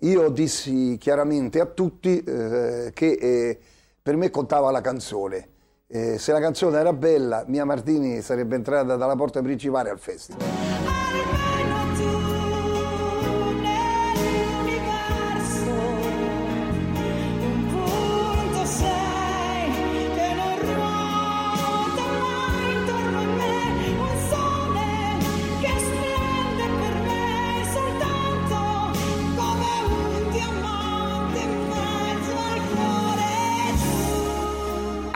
io 0.00 0.28
dissi 0.30 0.96
chiaramente 0.98 1.60
a 1.60 1.66
tutti 1.66 2.22
eh, 2.22 2.90
che 2.92 3.12
eh, 3.12 3.58
per 4.02 4.16
me 4.16 4.30
contava 4.30 4.70
la 4.70 4.80
canzone. 4.80 5.48
Eh, 5.86 6.18
se 6.18 6.32
la 6.32 6.40
canzone 6.40 6.78
era 6.78 6.92
bella, 6.92 7.44
Mia 7.46 7.64
Martini 7.64 8.20
sarebbe 8.20 8.56
entrata 8.56 8.96
dalla 8.96 9.14
porta 9.14 9.40
principale 9.42 9.90
al 9.90 9.98
festival. 9.98 10.91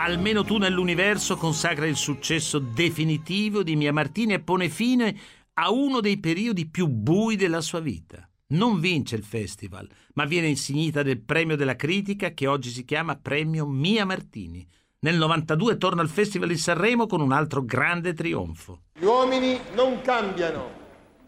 Almeno 0.07 0.45
tu 0.45 0.57
nell'universo 0.57 1.37
consacra 1.37 1.85
il 1.85 1.97
successo 1.97 2.61
definitivo 2.61 3.65
di 3.65 3.75
Mia 3.75 3.93
Martini 3.93 4.35
e 4.35 4.41
pone 4.41 4.69
fine 4.69 5.19
a 5.55 5.73
uno 5.73 5.99
dei 5.99 6.21
periodi 6.21 6.69
più 6.69 6.87
bui 6.87 7.35
della 7.35 7.61
sua 7.61 7.81
vita. 7.81 8.25
Non 8.51 8.79
vince 8.79 9.17
il 9.17 9.25
festival, 9.25 9.89
ma 10.15 10.25
viene 10.25 10.47
insignita 10.47 11.03
del 11.03 11.21
premio 11.21 11.57
della 11.57 11.75
critica 11.75 12.31
che 12.31 12.47
oggi 12.47 12.71
si 12.71 12.85
chiama 12.85 13.17
Premio 13.17 13.67
Mia 13.67 14.05
Martini. 14.05 14.65
Nel 15.01 15.17
92 15.17 15.77
torna 15.77 16.03
al 16.03 16.09
Festival 16.09 16.51
di 16.51 16.57
Sanremo 16.57 17.09
con 17.09 17.21
un 17.21 17.33
altro 17.33 17.65
grande 17.65 18.15
trionfo. 18.15 18.83
Gli 18.97 19.05
uomini 19.05 19.59
non 19.75 20.03
cambiano. 20.03 20.71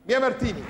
Mia 0.04 0.20
Martini. 0.20 0.62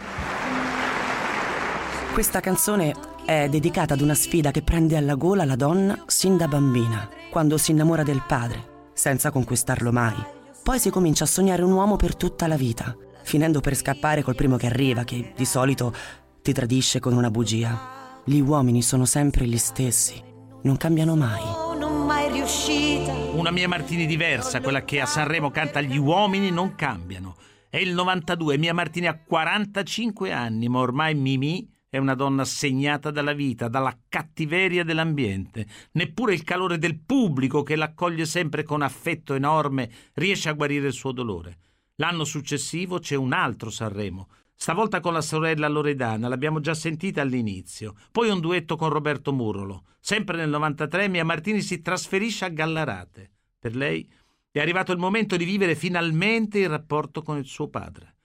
Questa 2.14 2.40
canzone 2.40 3.16
è 3.28 3.46
dedicata 3.46 3.92
ad 3.92 4.00
una 4.00 4.14
sfida 4.14 4.50
che 4.50 4.62
prende 4.62 4.96
alla 4.96 5.14
gola 5.14 5.44
la 5.44 5.54
donna 5.54 6.02
sin 6.06 6.38
da 6.38 6.48
bambina, 6.48 7.10
quando 7.30 7.58
si 7.58 7.72
innamora 7.72 8.02
del 8.02 8.22
padre, 8.26 8.88
senza 8.94 9.30
conquistarlo 9.30 9.92
mai. 9.92 10.16
Poi 10.62 10.78
si 10.78 10.88
comincia 10.88 11.24
a 11.24 11.26
sognare 11.26 11.60
un 11.60 11.72
uomo 11.72 11.96
per 11.96 12.16
tutta 12.16 12.46
la 12.46 12.56
vita, 12.56 12.96
finendo 13.24 13.60
per 13.60 13.76
scappare 13.76 14.22
col 14.22 14.34
primo 14.34 14.56
che 14.56 14.64
arriva, 14.64 15.04
che 15.04 15.34
di 15.36 15.44
solito 15.44 15.94
ti 16.40 16.54
tradisce 16.54 17.00
con 17.00 17.12
una 17.12 17.30
bugia. 17.30 18.22
Gli 18.24 18.40
uomini 18.40 18.80
sono 18.80 19.04
sempre 19.04 19.44
gli 19.44 19.58
stessi, 19.58 20.14
non 20.62 20.78
cambiano 20.78 21.14
mai. 21.14 21.76
non 21.78 22.06
mai 22.06 22.32
riuscita 22.32 23.12
Una 23.12 23.50
Mia 23.50 23.68
Martini 23.68 24.06
diversa, 24.06 24.62
quella 24.62 24.84
che 24.84 25.02
a 25.02 25.06
Sanremo 25.06 25.50
canta 25.50 25.82
Gli 25.82 25.98
uomini 25.98 26.50
non 26.50 26.74
cambiano. 26.76 27.36
È 27.68 27.76
il 27.76 27.92
92, 27.92 28.56
Mia 28.56 28.72
Martini 28.72 29.06
ha 29.06 29.22
45 29.22 30.32
anni, 30.32 30.68
ma 30.68 30.78
ormai 30.78 31.14
Mimì 31.14 31.76
è 31.88 31.98
una 31.98 32.14
donna 32.14 32.44
segnata 32.44 33.10
dalla 33.10 33.32
vita, 33.32 33.68
dalla 33.68 33.96
cattiveria 34.08 34.84
dell'ambiente. 34.84 35.66
Neppure 35.92 36.34
il 36.34 36.44
calore 36.44 36.78
del 36.78 37.00
pubblico 37.00 37.62
che 37.62 37.76
l'accoglie 37.76 38.26
sempre 38.26 38.62
con 38.62 38.82
affetto 38.82 39.34
enorme 39.34 39.90
riesce 40.14 40.48
a 40.48 40.54
guarire 40.54 40.88
il 40.88 40.92
suo 40.92 41.12
dolore. 41.12 41.58
L'anno 41.96 42.24
successivo 42.24 42.98
c'è 42.98 43.14
un 43.14 43.32
altro 43.32 43.70
Sanremo. 43.70 44.28
Stavolta 44.54 45.00
con 45.00 45.12
la 45.12 45.20
sorella 45.20 45.68
Loredana, 45.68 46.28
l'abbiamo 46.28 46.60
già 46.60 46.74
sentita 46.74 47.22
all'inizio. 47.22 47.94
Poi 48.10 48.28
un 48.28 48.40
duetto 48.40 48.76
con 48.76 48.88
Roberto 48.88 49.32
Murolo. 49.32 49.84
Sempre 50.00 50.36
nel 50.36 50.48
93 50.48 51.08
Mia 51.08 51.24
Martini 51.24 51.60
si 51.60 51.80
trasferisce 51.80 52.44
a 52.44 52.48
Gallarate. 52.48 53.30
Per 53.58 53.74
lei 53.74 54.08
è 54.50 54.60
arrivato 54.60 54.92
il 54.92 54.98
momento 54.98 55.36
di 55.36 55.44
vivere 55.44 55.74
finalmente 55.74 56.58
il 56.58 56.68
rapporto 56.68 57.22
con 57.22 57.38
il 57.38 57.46
suo 57.46 57.68
padre, 57.68 58.16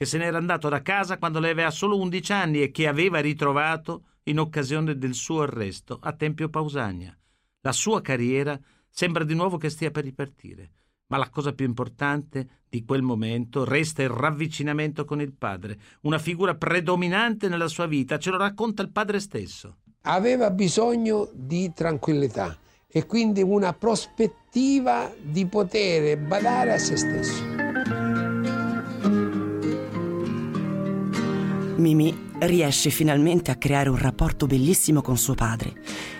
che 0.00 0.06
se 0.06 0.16
n'era 0.16 0.38
andato 0.38 0.70
da 0.70 0.80
casa 0.80 1.18
quando 1.18 1.40
lei 1.40 1.50
aveva 1.50 1.70
solo 1.70 1.98
11 1.98 2.32
anni 2.32 2.62
e 2.62 2.70
che 2.70 2.88
aveva 2.88 3.20
ritrovato 3.20 4.04
in 4.22 4.40
occasione 4.40 4.96
del 4.96 5.12
suo 5.12 5.42
arresto 5.42 5.98
a 6.00 6.14
Tempio 6.14 6.48
Pausania. 6.48 7.14
La 7.60 7.72
sua 7.72 8.00
carriera 8.00 8.58
sembra 8.88 9.24
di 9.24 9.34
nuovo 9.34 9.58
che 9.58 9.68
stia 9.68 9.90
per 9.90 10.04
ripartire, 10.04 10.70
ma 11.08 11.18
la 11.18 11.28
cosa 11.28 11.52
più 11.52 11.66
importante 11.66 12.62
di 12.70 12.82
quel 12.82 13.02
momento 13.02 13.66
resta 13.66 14.00
il 14.02 14.08
ravvicinamento 14.08 15.04
con 15.04 15.20
il 15.20 15.34
padre, 15.34 15.78
una 16.04 16.18
figura 16.18 16.54
predominante 16.54 17.48
nella 17.48 17.68
sua 17.68 17.84
vita, 17.84 18.18
ce 18.18 18.30
lo 18.30 18.38
racconta 18.38 18.80
il 18.80 18.92
padre 18.92 19.20
stesso. 19.20 19.80
Aveva 20.04 20.50
bisogno 20.50 21.28
di 21.34 21.74
tranquillità 21.74 22.56
e 22.88 23.04
quindi 23.04 23.42
una 23.42 23.74
prospettiva 23.74 25.12
di 25.20 25.44
poter 25.44 26.16
badare 26.16 26.72
a 26.72 26.78
se 26.78 26.96
stesso. 26.96 27.89
Mimi 31.80 32.14
riesce 32.40 32.90
finalmente 32.90 33.50
a 33.50 33.56
creare 33.56 33.88
un 33.88 33.96
rapporto 33.96 34.46
bellissimo 34.46 35.00
con 35.00 35.16
suo 35.16 35.32
padre 35.32 35.72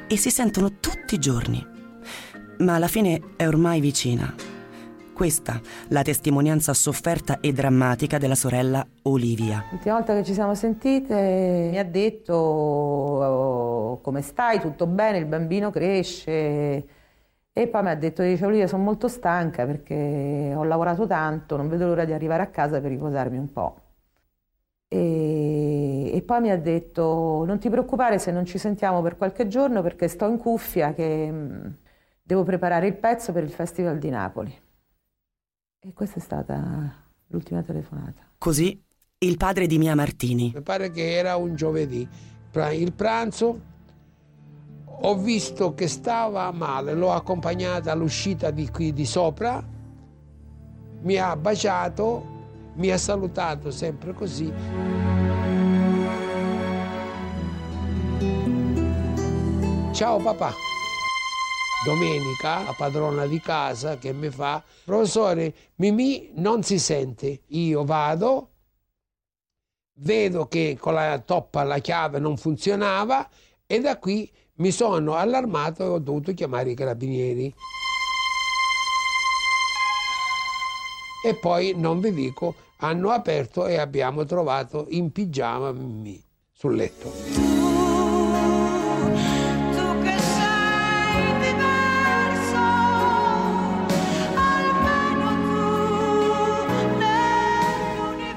e 0.08 0.16
si 0.16 0.30
sentono 0.30 0.78
tutti 0.80 1.16
i 1.16 1.18
giorni. 1.18 1.62
Ma 2.60 2.76
alla 2.76 2.88
fine 2.88 3.20
è 3.36 3.46
ormai 3.46 3.78
vicina. 3.78 4.34
Questa 5.12 5.60
la 5.88 6.00
testimonianza 6.00 6.72
sofferta 6.72 7.40
e 7.40 7.52
drammatica 7.52 8.16
della 8.16 8.36
sorella 8.36 8.82
Olivia. 9.02 9.66
L'ultima 9.70 9.96
volta 9.96 10.14
che 10.14 10.24
ci 10.24 10.32
siamo 10.32 10.54
sentite 10.54 11.68
mi 11.70 11.78
ha 11.78 11.84
detto 11.84 12.32
"Oh, 12.32 14.00
come 14.00 14.22
stai, 14.22 14.60
tutto 14.60 14.86
bene, 14.86 15.18
il 15.18 15.26
bambino 15.26 15.70
cresce 15.70 16.86
e 17.52 17.68
poi 17.68 17.82
mi 17.82 17.90
ha 17.90 17.96
detto, 17.96 18.22
dice 18.22 18.46
Olivia 18.46 18.66
sono 18.66 18.82
molto 18.82 19.08
stanca 19.08 19.66
perché 19.66 20.54
ho 20.56 20.64
lavorato 20.64 21.06
tanto, 21.06 21.58
non 21.58 21.68
vedo 21.68 21.84
l'ora 21.86 22.06
di 22.06 22.14
arrivare 22.14 22.42
a 22.44 22.46
casa 22.46 22.80
per 22.80 22.90
riposarmi 22.90 23.36
un 23.36 23.52
po'. 23.52 23.76
E, 24.92 26.10
e 26.12 26.22
poi 26.22 26.40
mi 26.40 26.50
ha 26.50 26.58
detto 26.58 27.44
non 27.46 27.60
ti 27.60 27.70
preoccupare 27.70 28.18
se 28.18 28.32
non 28.32 28.44
ci 28.44 28.58
sentiamo 28.58 29.00
per 29.02 29.16
qualche 29.16 29.46
giorno 29.46 29.82
perché 29.82 30.08
sto 30.08 30.26
in 30.26 30.36
cuffia 30.36 30.92
che 30.94 31.30
mh, 31.30 31.76
devo 32.22 32.42
preparare 32.42 32.88
il 32.88 32.96
pezzo 32.96 33.32
per 33.32 33.44
il 33.44 33.50
Festival 33.50 33.98
di 33.98 34.10
Napoli. 34.10 34.52
E 35.78 35.92
questa 35.92 36.18
è 36.18 36.20
stata 36.20 36.92
l'ultima 37.28 37.62
telefonata. 37.62 38.20
Così 38.36 38.82
il 39.18 39.36
padre 39.36 39.66
di 39.66 39.78
Mia 39.78 39.94
Martini. 39.94 40.50
Mi 40.54 40.62
pare 40.62 40.90
che 40.90 41.16
era 41.16 41.36
un 41.36 41.54
giovedì. 41.54 42.08
Il 42.72 42.92
pranzo 42.92 43.60
ho 45.02 45.16
visto 45.16 45.74
che 45.74 45.86
stava 45.88 46.50
male, 46.50 46.94
l'ho 46.94 47.12
accompagnata 47.12 47.92
all'uscita 47.92 48.50
di 48.50 48.68
qui 48.70 48.92
di 48.92 49.06
sopra, 49.06 49.64
mi 51.02 51.16
ha 51.16 51.36
baciato, 51.36 52.39
mi 52.74 52.90
ha 52.90 52.98
salutato 52.98 53.70
sempre 53.70 54.12
così. 54.12 54.52
Ciao 59.92 60.18
papà. 60.18 60.52
Domenica 61.84 62.62
la 62.62 62.74
padrona 62.76 63.26
di 63.26 63.40
casa 63.40 63.96
che 63.96 64.12
mi 64.12 64.28
fa, 64.28 64.62
professore, 64.84 65.54
Mimì 65.76 66.30
non 66.34 66.62
si 66.62 66.78
sente. 66.78 67.42
Io 67.48 67.84
vado, 67.84 68.50
vedo 70.00 70.46
che 70.46 70.76
con 70.78 70.94
la 70.94 71.18
toppa 71.18 71.62
la 71.62 71.78
chiave 71.78 72.18
non 72.18 72.36
funzionava 72.36 73.28
e 73.66 73.80
da 73.80 73.98
qui 73.98 74.30
mi 74.56 74.70
sono 74.70 75.14
allarmato 75.14 75.82
e 75.82 75.86
ho 75.86 75.98
dovuto 75.98 76.34
chiamare 76.34 76.70
i 76.70 76.74
carabinieri. 76.74 77.54
E 81.22 81.34
poi, 81.34 81.74
non 81.76 82.00
vi 82.00 82.12
dico, 82.12 82.54
hanno 82.78 83.10
aperto 83.10 83.66
e 83.66 83.76
abbiamo 83.78 84.24
trovato 84.24 84.86
in 84.90 85.12
pigiama 85.12 85.70
Mimì 85.72 86.22
sul 86.50 86.74
letto. 86.76 87.10
tu 89.70 90.00
che 90.02 90.18
sei 90.18 91.32
diverso 91.40 92.56
almeno 94.36 95.28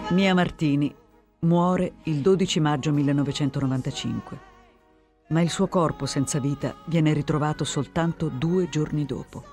tu 0.07 0.13
Mia 0.13 0.33
Martini 0.33 0.93
muore 1.39 1.93
il 2.03 2.19
12 2.19 2.59
maggio 2.59 2.91
1995, 2.91 4.39
ma 5.29 5.41
il 5.41 5.49
suo 5.49 5.67
corpo 5.67 6.05
senza 6.05 6.39
vita 6.39 6.75
viene 6.85 7.13
ritrovato 7.13 7.63
soltanto 7.63 8.27
due 8.29 8.67
giorni 8.69 9.05
dopo. 9.05 9.52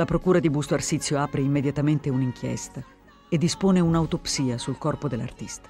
La 0.00 0.06
procura 0.06 0.38
di 0.40 0.48
Busto 0.48 0.72
Arsizio 0.72 1.18
apre 1.18 1.42
immediatamente 1.42 2.08
un'inchiesta 2.08 2.82
e 3.28 3.36
dispone 3.36 3.80
un'autopsia 3.80 4.56
sul 4.56 4.78
corpo 4.78 5.08
dell'artista. 5.08 5.68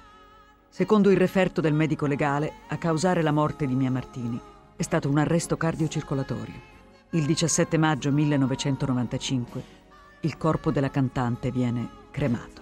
Secondo 0.69 1.09
il 1.11 1.17
referto 1.17 1.59
del 1.59 1.73
medico 1.73 2.05
legale, 2.05 2.53
a 2.69 2.77
causare 2.77 3.23
la 3.23 3.33
morte 3.33 3.67
di 3.67 3.75
Mia 3.75 3.91
Martini 3.91 4.39
è 4.77 4.81
stato 4.83 5.09
un 5.09 5.17
arresto 5.17 5.57
cardiocircolatorio. 5.57 6.61
Il 7.09 7.25
17 7.25 7.77
maggio 7.77 8.09
1995 8.09 9.63
il 10.21 10.37
corpo 10.37 10.71
della 10.71 10.89
cantante 10.89 11.51
viene 11.51 11.89
cremato. 12.09 12.61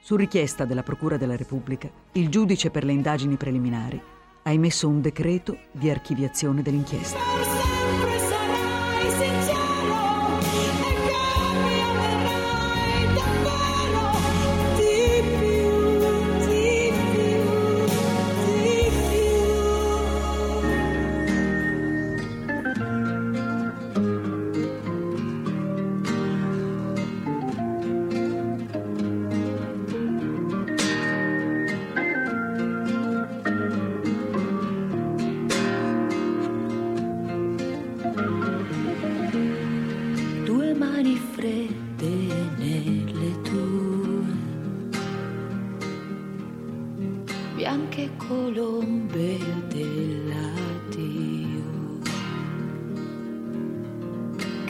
Su 0.00 0.16
richiesta 0.16 0.64
della 0.64 0.82
Procura 0.82 1.18
della 1.18 1.36
Repubblica, 1.36 1.90
il 2.12 2.30
giudice 2.30 2.70
per 2.70 2.84
le 2.84 2.92
indagini 2.92 3.36
preliminari 3.36 4.00
ha 4.44 4.50
emesso 4.50 4.88
un 4.88 5.02
decreto 5.02 5.58
di 5.70 5.90
archiviazione 5.90 6.62
dell'inchiesta. 6.62 7.59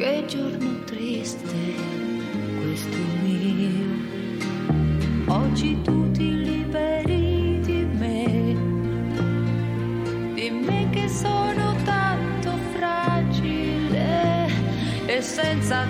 Che 0.00 0.24
giorno 0.26 0.82
triste 0.86 1.74
questo 2.58 2.96
mio. 3.22 3.98
Oggi 5.26 5.78
tu 5.82 6.10
ti 6.12 6.36
liberi 6.42 7.60
di 7.60 7.86
me, 7.98 8.24
di 10.32 10.48
me 10.48 10.88
che 10.88 11.06
sono 11.06 11.76
tanto 11.84 12.56
fragile 12.72 14.48
e 15.04 15.20
senza 15.20 15.86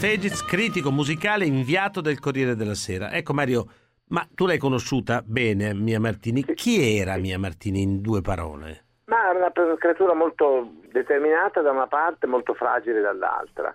Fegiz, 0.00 0.42
critico 0.44 0.90
musicale 0.90 1.44
inviato 1.44 2.00
del 2.00 2.18
Corriere 2.20 2.54
della 2.56 2.74
Sera. 2.74 3.12
Ecco 3.12 3.34
Mario, 3.34 3.66
ma 4.08 4.26
tu 4.34 4.46
l'hai 4.46 4.56
conosciuta 4.56 5.22
bene, 5.22 5.74
Mia 5.74 6.00
Martini. 6.00 6.42
Chi 6.54 6.96
era 6.98 7.18
Mia 7.18 7.38
Martini 7.38 7.82
in 7.82 8.00
due 8.00 8.22
parole? 8.22 8.84
Ma 9.04 9.28
era 9.28 9.38
una 9.38 9.76
creatura 9.76 10.14
molto 10.14 10.70
determinata 10.90 11.60
da 11.60 11.70
una 11.70 11.86
parte, 11.86 12.26
molto 12.26 12.54
fragile 12.54 13.00
dall'altra. 13.02 13.74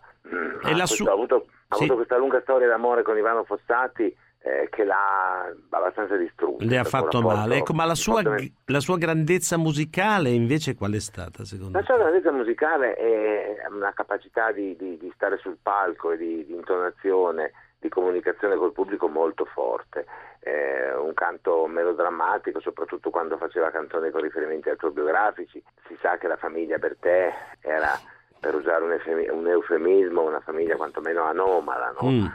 E 0.63 0.75
la 0.75 0.83
ha 0.83 0.87
su- 0.87 1.03
avuto- 1.05 1.11
Ha 1.11 1.13
avuto, 1.13 1.35
ha 1.67 1.75
Sì. 1.75 1.83
avuto 1.83 1.95
questa 1.95 2.17
lunga 2.17 2.41
storia 2.41 2.67
d'amore 2.67 3.03
con 3.03 3.15
Ivano 3.17 3.43
Fossati 3.43 4.15
eh, 4.45 4.69
che 4.69 4.83
l'ha 4.83 5.51
abbastanza 5.71 6.15
distrutta. 6.17 6.63
Le 6.63 6.77
ha 6.77 6.83
fatto 6.83 7.17
rapporto 7.19 7.35
male. 7.35 7.57
Ecco, 7.57 7.73
ma 7.73 7.85
la 7.85 7.95
sua, 7.95 8.21
la 8.21 8.79
sua 8.79 8.97
grandezza 8.97 9.57
musicale 9.57 10.29
invece 10.29 10.75
qual 10.75 10.93
è 10.93 10.99
stata, 10.99 11.43
secondo 11.43 11.73
La 11.75 11.79
te? 11.79 11.85
sua 11.85 11.97
grandezza 11.97 12.31
musicale 12.31 12.93
è 12.93 13.65
una 13.71 13.91
capacità 13.93 14.51
di, 14.51 14.75
di- 14.75 14.97
di 14.97 15.11
stare 15.15 15.37
sul 15.37 15.57
palco 15.59 16.11
e 16.11 16.17
di, 16.17 16.45
di 16.45 16.53
intonazione, 16.53 17.53
di 17.79 17.89
comunicazione 17.89 18.55
col 18.55 18.71
pubblico 18.71 19.07
molto 19.07 19.45
forte. 19.45 20.05
Eh, 20.41 20.93
un 20.95 21.15
canto 21.15 21.65
melodrammatico, 21.65 22.59
soprattutto 22.59 23.09
quando 23.09 23.37
faceva 23.37 23.71
canzoni 23.71 24.11
con 24.11 24.21
riferimenti 24.21 24.69
autobiografici. 24.69 25.61
Si 25.87 25.97
sa 25.99 26.17
che 26.19 26.27
la 26.27 26.37
famiglia 26.37 26.77
per 26.77 26.97
te 26.99 27.33
era, 27.61 27.99
per 28.39 28.53
usare 28.53 28.83
un 29.31 29.47
eufemismo, 29.47 30.21
una 30.21 30.41
famiglia 30.41 30.75
quantomeno 30.75 31.23
anomala, 31.23 31.95
no? 31.99 32.09
Mm. 32.11 32.25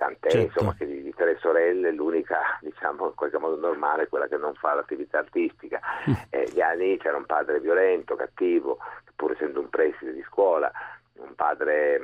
Tant'è 0.00 0.30
Certo. 0.30 0.46
insomma 0.46 0.74
che 0.74 0.86
di, 0.86 1.12
tre 1.14 1.36
sorelle 1.40 1.92
l'unica 1.92 2.40
diciamo 2.62 3.08
in 3.08 3.14
qualche 3.14 3.36
modo 3.36 3.56
normale 3.56 4.04
è 4.04 4.08
quella 4.08 4.28
che 4.28 4.38
non 4.38 4.54
fa 4.54 4.72
l'attività 4.72 5.18
artistica. 5.18 5.78
Eh, 6.30 6.48
gli 6.54 6.60
anni 6.62 6.96
c'era 6.96 7.18
un 7.18 7.26
padre 7.26 7.60
violento, 7.60 8.16
cattivo, 8.16 8.78
pur 9.14 9.32
essendo 9.32 9.60
un 9.60 9.68
preside 9.68 10.14
di 10.14 10.22
scuola, 10.22 10.72
un 11.16 11.34
padre, 11.34 12.00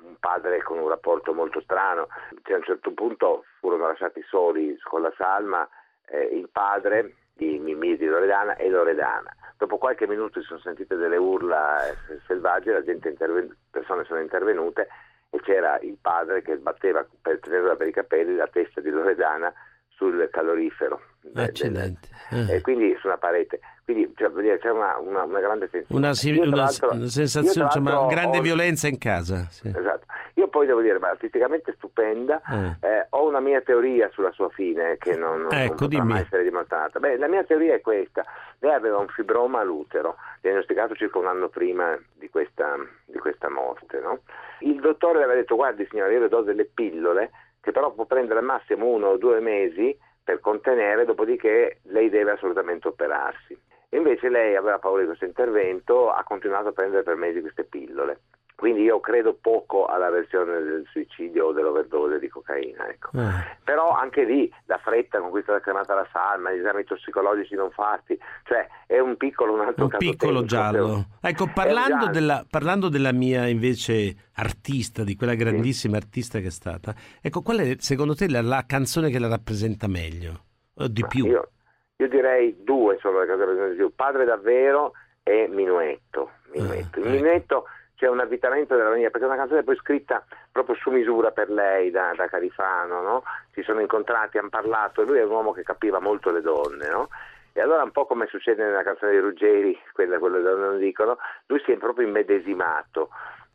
un 0.00 0.16
padre 0.18 0.62
con 0.62 0.78
un 0.78 0.88
rapporto 0.88 1.34
molto 1.34 1.60
strano. 1.60 2.08
Cioè, 2.44 2.54
a 2.54 2.58
un 2.58 2.64
certo 2.64 2.92
punto 2.92 3.44
furono 3.58 3.88
lasciati 3.88 4.22
soli 4.22 4.78
con 4.82 5.02
la 5.02 5.12
salma 5.14 5.68
eh, 6.06 6.22
il 6.32 6.48
padre 6.50 7.14
di 7.34 7.58
Mimì 7.58 7.98
di 7.98 8.06
Loredana 8.06 8.56
e 8.56 8.70
Loredana. 8.70 9.30
Dopo 9.58 9.76
qualche 9.76 10.06
minuto 10.06 10.40
si 10.40 10.46
sono 10.46 10.60
sentite 10.60 10.96
delle 10.96 11.18
urla 11.18 11.86
eh, 11.88 12.20
selvagge, 12.26 12.72
la 12.72 12.82
gente 12.82 13.10
interven- 13.10 13.54
persone 13.70 14.04
sono 14.04 14.20
intervenute 14.20 14.88
e 15.30 15.40
c'era 15.40 15.78
il 15.80 15.98
padre 16.00 16.42
che 16.42 16.56
sbatteva 16.56 17.06
per 17.20 17.40
tenerla 17.40 17.76
per 17.76 17.88
i 17.88 17.92
capelli 17.92 18.34
la 18.34 18.48
testa 18.48 18.80
di 18.80 18.90
Loredana 18.90 19.52
sul 19.88 20.28
calorifero 20.30 21.00
Accidenti. 21.34 22.08
del- 22.30 22.50
e 22.50 22.60
quindi 22.60 22.96
su 23.00 23.06
una 23.06 23.18
parete. 23.18 23.60
Quindi 23.84 24.12
cioè, 24.16 24.30
c'è 24.58 24.70
una, 24.70 24.98
una- 24.98 25.22
una 25.24 25.40
grande 25.40 25.68
sensibilità. 25.70 25.96
Una, 25.96 26.14
si- 26.14 26.84
una- 26.84 27.06
sensazione, 27.08 27.66
insomma, 27.66 28.06
grande 28.06 28.38
ho- 28.38 28.42
violenza 28.42 28.86
in 28.88 28.98
casa. 28.98 29.46
sì. 29.50 29.68
Esatto. 29.68 30.04
Io 30.34 30.48
poi 30.48 30.66
devo 30.66 30.80
dire, 30.82 30.98
ma 30.98 31.08
artisticamente 31.08 31.72
stupenda, 31.76 32.40
Eh. 32.80 32.86
eh, 32.86 33.06
ho 33.10 33.26
una 33.26 33.40
mia 33.40 33.60
teoria 33.62 34.08
sulla 34.12 34.30
sua 34.32 34.48
fine 34.50 34.96
che 34.98 35.16
non, 35.16 35.40
non- 35.40 35.48
non 35.50 35.52
Ecco, 35.60 35.74
potrà 35.74 35.88
dimmi. 35.98 36.12
mai 36.12 36.20
essere 36.22 36.42
dimostrata. 36.44 36.98
Beh, 37.00 37.16
la 37.16 37.26
mia 37.28 37.42
teoria 37.44 37.74
è 37.74 37.80
questa. 37.80 38.24
Lei 38.60 38.72
aveva 38.72 38.98
un 38.98 39.08
fibroma 39.08 39.60
all'utero, 39.60 40.16
diagnosticato 40.42 40.94
circa 40.94 41.18
un 41.18 41.26
anno 41.26 41.48
prima 41.48 41.98
di 42.14 42.28
questa, 42.30 42.76
di 43.06 43.18
questa 43.18 43.48
morte. 43.50 43.98
no? 44.00 44.20
Il 44.60 44.80
dottore 44.80 45.18
le 45.18 45.24
aveva 45.24 45.40
detto, 45.40 45.56
guardi 45.56 45.86
signora, 45.90 46.12
io 46.12 46.20
le 46.20 46.28
do 46.28 46.42
delle 46.42 46.64
pillole 46.66 47.30
che 47.60 47.72
però 47.72 47.90
può 47.92 48.04
prendere 48.04 48.38
al 48.38 48.44
massimo 48.44 48.86
uno 48.86 49.08
o 49.08 49.16
due 49.16 49.40
mesi 49.40 49.96
per 50.28 50.40
contenere, 50.40 51.06
dopodiché 51.06 51.78
lei 51.84 52.10
deve 52.10 52.32
assolutamente 52.32 52.86
operarsi. 52.86 53.58
Invece 53.92 54.28
lei 54.28 54.56
aveva 54.56 54.78
paura 54.78 55.00
di 55.00 55.06
questo 55.06 55.24
intervento, 55.24 56.10
ha 56.10 56.22
continuato 56.22 56.68
a 56.68 56.72
prendere 56.72 57.02
per 57.02 57.14
mesi 57.14 57.40
queste 57.40 57.64
pillole. 57.64 58.20
Quindi 58.58 58.82
io 58.82 58.98
credo 58.98 59.38
poco 59.40 59.86
alla 59.86 60.10
versione 60.10 60.60
del 60.60 60.84
suicidio 60.90 61.46
o 61.46 61.52
dell'overdose 61.52 62.18
di 62.18 62.26
cocaina. 62.26 62.88
Ecco. 62.88 63.10
Eh. 63.16 63.56
Però 63.62 63.90
anche 63.90 64.24
lì 64.24 64.52
la 64.64 64.78
fretta 64.78 65.20
con 65.20 65.30
cui 65.30 65.38
è 65.38 65.42
stata 65.44 65.60
chiamata 65.60 65.94
la 65.94 66.08
salma, 66.10 66.50
gli 66.50 66.58
esami 66.58 66.82
tossicologici 66.82 67.54
non 67.54 67.70
fatti, 67.70 68.18
cioè 68.42 68.66
è 68.88 68.98
un 68.98 69.16
piccolo 69.16 69.52
un 69.52 69.60
altro 69.60 69.84
Un 69.84 69.90
caso 69.90 70.10
piccolo 70.10 70.40
tecnico, 70.40 70.46
giallo. 70.46 71.04
Ecco, 71.20 71.44
È 71.44 71.46
un 71.46 71.52
parlando 71.54 71.98
giallo. 71.98 72.10
della, 72.10 72.46
parlando 72.50 72.88
della 72.88 73.12
mia 73.12 73.46
invece 73.46 74.16
artista, 74.34 75.04
di 75.04 75.14
quella 75.14 75.34
grandissima 75.36 75.96
artista 75.96 76.40
che 76.40 76.48
è 76.48 76.50
stata, 76.50 76.92
ecco, 77.22 77.42
qual 77.42 77.58
è 77.58 77.76
secondo 77.78 78.16
te 78.16 78.28
la, 78.28 78.42
la 78.42 78.64
canzone 78.66 79.08
che 79.08 79.20
la 79.20 79.28
rappresenta 79.28 79.86
meglio? 79.86 80.46
O 80.78 80.88
di 80.88 81.06
più? 81.06 81.26
Io, 81.26 81.48
io 81.94 82.08
direi 82.08 82.56
due 82.64 82.98
sono 83.00 83.20
le 83.20 83.26
cose 83.26 83.38
che 83.38 83.44
rappresentano 83.44 83.70
di 83.70 83.76
più, 83.76 83.94
Padre 83.94 84.24
davvero 84.24 84.94
e 85.22 85.46
Minuetto. 85.48 86.32
Minuetto. 86.52 87.00
Ah, 87.00 87.08
Minuetto 87.08 87.64
c'è 87.98 88.08
un 88.08 88.20
avvitamento 88.20 88.76
della 88.76 88.90
Vaniglia, 88.90 89.10
perché 89.10 89.26
è 89.26 89.28
una 89.28 89.36
canzone 89.36 89.64
poi 89.64 89.76
scritta 89.76 90.24
proprio 90.52 90.76
su 90.76 90.90
misura 90.90 91.32
per 91.32 91.50
lei 91.50 91.90
da, 91.90 92.12
da 92.14 92.28
Carifano, 92.28 93.02
no? 93.02 93.24
si 93.52 93.62
sono 93.62 93.80
incontrati, 93.80 94.38
hanno 94.38 94.50
parlato, 94.50 95.02
e 95.02 95.04
lui 95.04 95.18
è 95.18 95.24
un 95.24 95.32
uomo 95.32 95.52
che 95.52 95.64
capiva 95.64 95.98
molto 95.98 96.30
le 96.30 96.40
donne, 96.40 96.88
no? 96.88 97.08
E 97.52 97.60
allora 97.60 97.82
un 97.82 97.90
po' 97.90 98.06
come 98.06 98.26
succede 98.26 98.62
nella 98.62 98.84
canzone 98.84 99.10
di 99.10 99.18
Ruggeri, 99.18 99.76
quella, 99.92 100.18
quella 100.18 100.38
non 100.54 100.78
dicono, 100.78 101.18
lui 101.46 101.60
si 101.64 101.72
è 101.72 101.76
proprio 101.76 102.06
immedesimato 102.06 103.08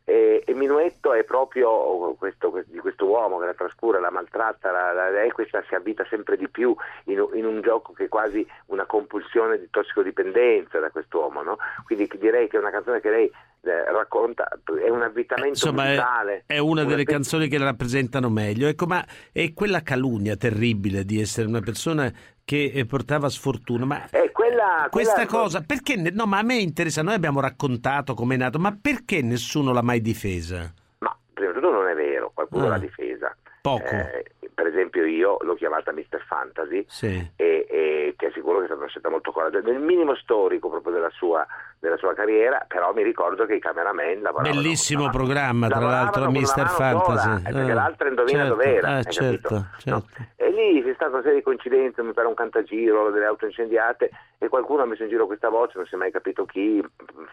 E, 0.04 0.42
e 0.44 0.54
Minuetto 0.54 1.14
è 1.14 1.24
proprio 1.24 2.14
questo, 2.18 2.62
di 2.66 2.78
questo 2.78 3.06
uomo 3.06 3.38
che 3.38 3.46
la 3.46 3.54
trascura, 3.54 3.98
la 3.98 4.10
maltratta, 4.10 4.70
la, 4.70 4.92
la, 4.92 5.22
e 5.22 5.32
questa 5.32 5.64
si 5.66 5.74
avvita 5.74 6.04
sempre 6.10 6.36
di 6.36 6.48
più 6.48 6.76
in, 7.04 7.26
in, 7.32 7.46
un 7.46 7.62
gioco 7.62 7.92
che 7.92 8.04
è 8.04 8.08
quasi 8.08 8.46
una 8.66 8.84
compulsione 8.84 9.58
di 9.58 9.68
tossicodipendenza 9.70 10.78
da 10.78 10.90
quest'uomo. 10.90 11.42
No? 11.42 11.56
Quindi 11.86 12.08
direi 12.18 12.48
che 12.48 12.58
è 12.58 12.60
una 12.60 12.70
canzone 12.70 13.00
che 13.00 13.10
lei 13.10 13.32
eh, 13.62 13.90
racconta, 13.90 14.46
è 14.82 14.90
un 14.90 15.00
avvitamento 15.00 15.48
Insomma, 15.48 15.86
brutale. 15.86 16.44
È, 16.46 16.54
è 16.54 16.58
una 16.58 16.84
delle 16.84 17.04
canzoni 17.04 17.48
che 17.48 17.56
la 17.56 17.64
rappresentano 17.64 18.28
meglio. 18.28 18.68
Ecco, 18.68 18.84
ma 18.84 19.02
è 19.32 19.54
quella 19.54 19.82
calunnia 19.82 20.36
terribile 20.36 21.04
di 21.06 21.18
essere 21.18 21.46
una 21.46 21.60
persona 21.60 22.12
che 22.44 22.70
eh, 22.74 22.84
portava 22.86 23.28
sfortuna. 23.28 23.84
Ma 23.84 24.08
È 24.10 24.30
quella, 24.32 24.88
questa 24.90 25.26
quella- 25.26 25.42
cosa, 25.44 25.62
perché? 25.62 25.96
No, 25.96 26.26
ma 26.26 26.38
a 26.38 26.42
me 26.42 26.56
interessa, 26.56 27.02
noi 27.02 27.14
abbiamo 27.14 27.40
raccontato 27.40 28.14
com'è 28.14 28.36
nato, 28.36 28.58
ma 28.58 28.76
perché 28.80 29.22
nessuno 29.22 29.72
l'ha 29.72 29.82
mai 29.82 30.00
difesa? 30.00 30.72
Ma 30.98 31.16
prima 31.32 31.52
di 31.52 31.60
tutto 31.60 31.70
non 31.72 31.88
è 31.88 31.94
vero, 31.94 32.30
qualcuno 32.34 32.66
Ah. 32.66 32.68
l'ha 32.70 32.78
difesa. 32.78 33.34
Poco. 33.62 33.82
Eh, 33.86 34.24
per 34.52 34.66
esempio 34.66 35.04
io 35.06 35.38
l'ho 35.40 35.54
chiamata 35.54 35.90
Mr. 35.90 36.22
Fantasy 36.28 36.84
Sì. 36.86 37.30
e, 37.36 37.66
e 37.68 38.14
ti 38.16 38.26
assicuro 38.26 38.58
che 38.58 38.64
è 38.64 38.66
stata 38.66 38.80
una 38.82 38.90
scelta 38.90 39.08
molto 39.08 39.32
coraggiosa, 39.32 39.66
nel 39.70 39.80
minimo 39.80 40.14
storico 40.16 40.68
proprio 40.68 40.92
della 40.92 41.10
sua, 41.10 41.46
della 41.84 41.96
sua 41.98 42.14
carriera, 42.14 42.64
però 42.66 42.92
mi 42.94 43.02
ricordo 43.02 43.44
che 43.46 43.54
i 43.54 43.60
cameraman 43.60 44.20
lavoravano 44.22 44.60
Bellissimo 44.60 45.10
programma, 45.10 45.68
tra 45.68 45.80
l'altro, 45.80 46.30
mano 46.30 46.46
Fantasy. 46.46 47.20
sola, 47.22 47.36
eh, 47.44 47.52
perché 47.52 47.70
Ah, 47.70 47.74
l'altra 47.74 48.08
indovina 48.08 48.38
certo, 48.40 48.54
dov'era, 48.54 48.88
ah, 48.88 48.96
hai 48.96 49.02
certo, 49.04 49.48
capito? 49.48 49.66
certo. 49.78 50.06
E 50.36 50.50
lì 50.50 50.82
c'è 50.82 50.94
stata 50.94 51.12
una 51.12 51.22
serie 51.22 51.36
di 51.38 51.42
coincidenze, 51.42 52.02
mi 52.02 52.12
pare 52.12 52.26
un 52.26 52.34
cantagiro, 52.34 53.10
delle 53.10 53.26
auto 53.26 53.44
incendiate 53.46 54.10
e 54.38 54.48
qualcuno 54.48 54.82
ha 54.82 54.86
messo 54.86 55.02
in 55.04 55.08
giro 55.10 55.26
questa 55.26 55.48
voce, 55.48 55.72
non 55.76 55.86
si 55.86 55.94
è 55.94 55.98
mai 55.98 56.10
capito 56.10 56.44
chi, 56.44 56.82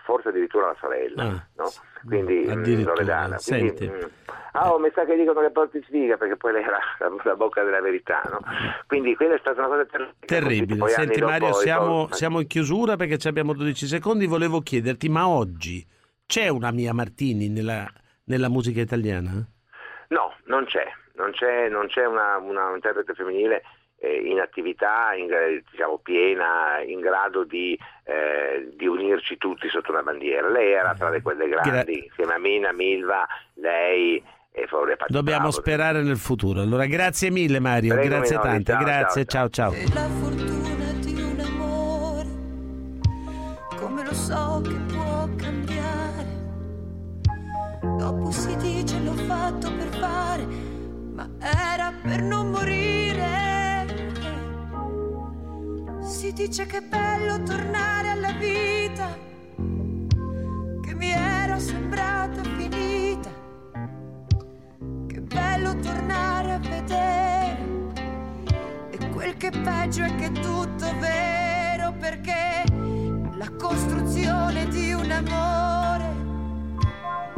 forse 0.05 0.29
addirittura 0.29 0.67
la 0.67 0.75
sorella, 0.79 1.23
Ah, 1.23 1.45
no? 1.57 1.71
Quindi 2.05 2.45
mm, 2.47 2.83
Loredana. 2.85 3.37
Quindi, 3.45 3.75
senti. 3.77 3.87
mm, 3.89 4.09
ah, 4.53 4.73
oh, 4.73 4.79
mi 4.79 4.89
sa 4.93 5.05
che 5.05 5.15
dicono 5.15 5.39
che 5.41 5.51
porti 5.51 5.83
sfiga 5.87 6.17
perché 6.17 6.35
poi 6.35 6.53
lei 6.53 6.63
era 6.63 6.79
la, 6.99 7.11
la 7.23 7.35
bocca 7.35 7.63
della 7.63 7.81
verità, 7.81 8.21
no? 8.29 8.39
Quindi 8.87 9.15
quella 9.15 9.35
è 9.35 9.39
stata 9.39 9.59
una 9.59 9.67
cosa 9.69 9.85
terribile. 9.85 10.15
Terribile. 10.25 10.79
Poi 10.79 10.89
Senti 10.89 11.19
dopo 11.19 11.31
Mario, 11.31 11.49
i- 11.49 11.53
siamo, 11.53 12.07
siamo 12.11 12.39
in 12.39 12.47
chiusura 12.47 12.95
perché 12.95 13.17
ci 13.17 13.27
abbiamo 13.27 13.53
12 13.53 13.85
secondi. 13.87 14.25
Volevo 14.41 14.61
chiederti, 14.61 15.07
ma 15.07 15.27
oggi 15.27 15.85
c'è 16.25 16.47
una 16.47 16.71
Mia 16.71 16.95
Martini 16.95 17.47
nella, 17.47 17.87
nella 18.23 18.49
musica 18.49 18.81
italiana? 18.81 19.33
No, 20.07 20.33
non 20.45 20.65
c'è, 20.65 20.83
non 21.13 21.29
c'è, 21.29 21.69
non 21.69 21.85
c'è 21.85 22.07
una, 22.07 22.37
una 22.37 22.73
interprete 22.73 23.13
femminile 23.13 23.61
eh, 23.99 24.15
in 24.15 24.39
attività, 24.39 25.13
in, 25.13 25.27
gra- 25.27 25.45
diciamo 25.45 25.99
piena, 25.99 26.81
in 26.83 27.01
grado 27.01 27.43
di, 27.43 27.77
eh, 28.05 28.71
di 28.75 28.87
unirci 28.87 29.37
tutti 29.37 29.69
sotto 29.69 29.91
una 29.91 30.01
bandiera. 30.01 30.49
Lei 30.49 30.71
era 30.71 30.95
tra 30.95 31.11
le 31.11 31.21
quelle 31.21 31.47
grandi, 31.47 32.05
insieme 32.05 32.33
a 32.33 32.39
Mina, 32.39 32.71
Milva, 32.71 33.27
lei 33.53 34.23
e 34.49 34.65
Fauria 34.65 34.95
Patti 34.95 35.13
Dobbiamo 35.13 35.49
Bravo. 35.49 35.53
sperare 35.53 36.01
nel 36.01 36.17
futuro. 36.17 36.61
Allora, 36.61 36.87
grazie 36.87 37.29
mille 37.29 37.59
Mario, 37.59 37.93
Prego, 37.93 38.09
grazie 38.09 38.39
tante, 38.39 38.71
ciao, 38.71 38.83
grazie, 38.83 39.25
ciao 39.25 39.49
ciao. 39.49 39.71
La 39.93 40.09
Dopo 48.11 48.29
si 48.29 48.53
dice 48.57 48.99
l'ho 48.99 49.13
fatto 49.13 49.73
per 49.73 49.87
fare, 49.87 50.45
ma 50.45 51.29
era 51.39 51.93
per 52.03 52.21
non 52.21 52.51
morire. 52.51 53.87
Si 56.01 56.33
dice 56.33 56.65
che 56.65 56.79
è 56.79 56.81
bello 56.81 57.41
tornare 57.43 58.09
alla 58.09 58.33
vita, 58.33 59.17
che 60.81 60.93
mi 60.93 61.09
era 61.09 61.57
sembrata 61.57 62.43
finita. 62.43 63.29
Che 65.07 65.21
bello 65.21 65.79
tornare 65.79 66.51
a 66.51 66.59
vedere. 66.59 67.65
E 68.89 69.09
quel 69.09 69.37
che 69.37 69.47
è 69.47 69.61
peggio 69.61 70.03
è 70.03 70.13
che 70.15 70.25
è 70.25 70.31
tutto 70.31 70.99
vero 70.99 71.93
perché 71.93 72.65
la 73.37 73.49
costruzione 73.57 74.67
di 74.67 74.91
un 74.91 75.09
amore 75.09 75.90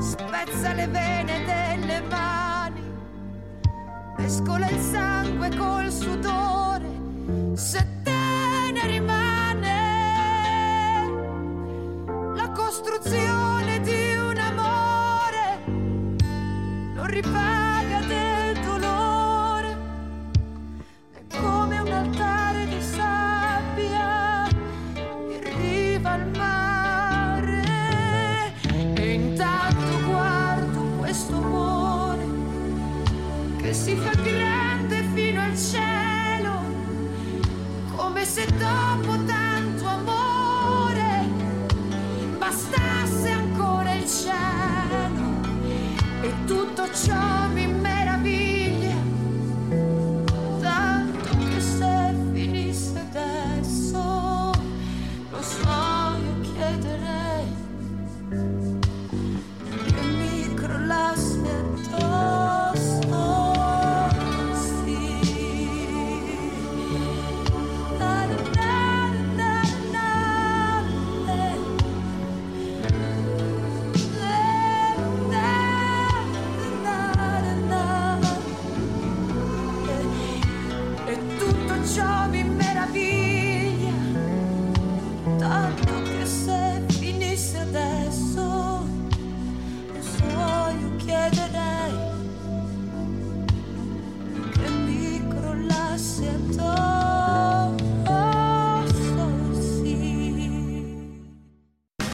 spezza 0.04 0.74
le 0.74 0.88
vene 0.88 1.46
delle 1.46 2.02
mani, 2.10 2.84
mescola 4.18 4.68
il 4.70 4.80
sangue 4.80 5.50
col 5.56 5.90
sudore, 5.90 6.90
se 7.54 7.88
te 8.04 8.72
ne 8.74 8.88
rimane 8.88 9.92
la 12.36 12.50
costruzione 12.50 13.80
di 13.82 14.16
un 14.16 14.38
amore 14.38 15.64
non 16.94 17.06
ripaga 17.08 17.63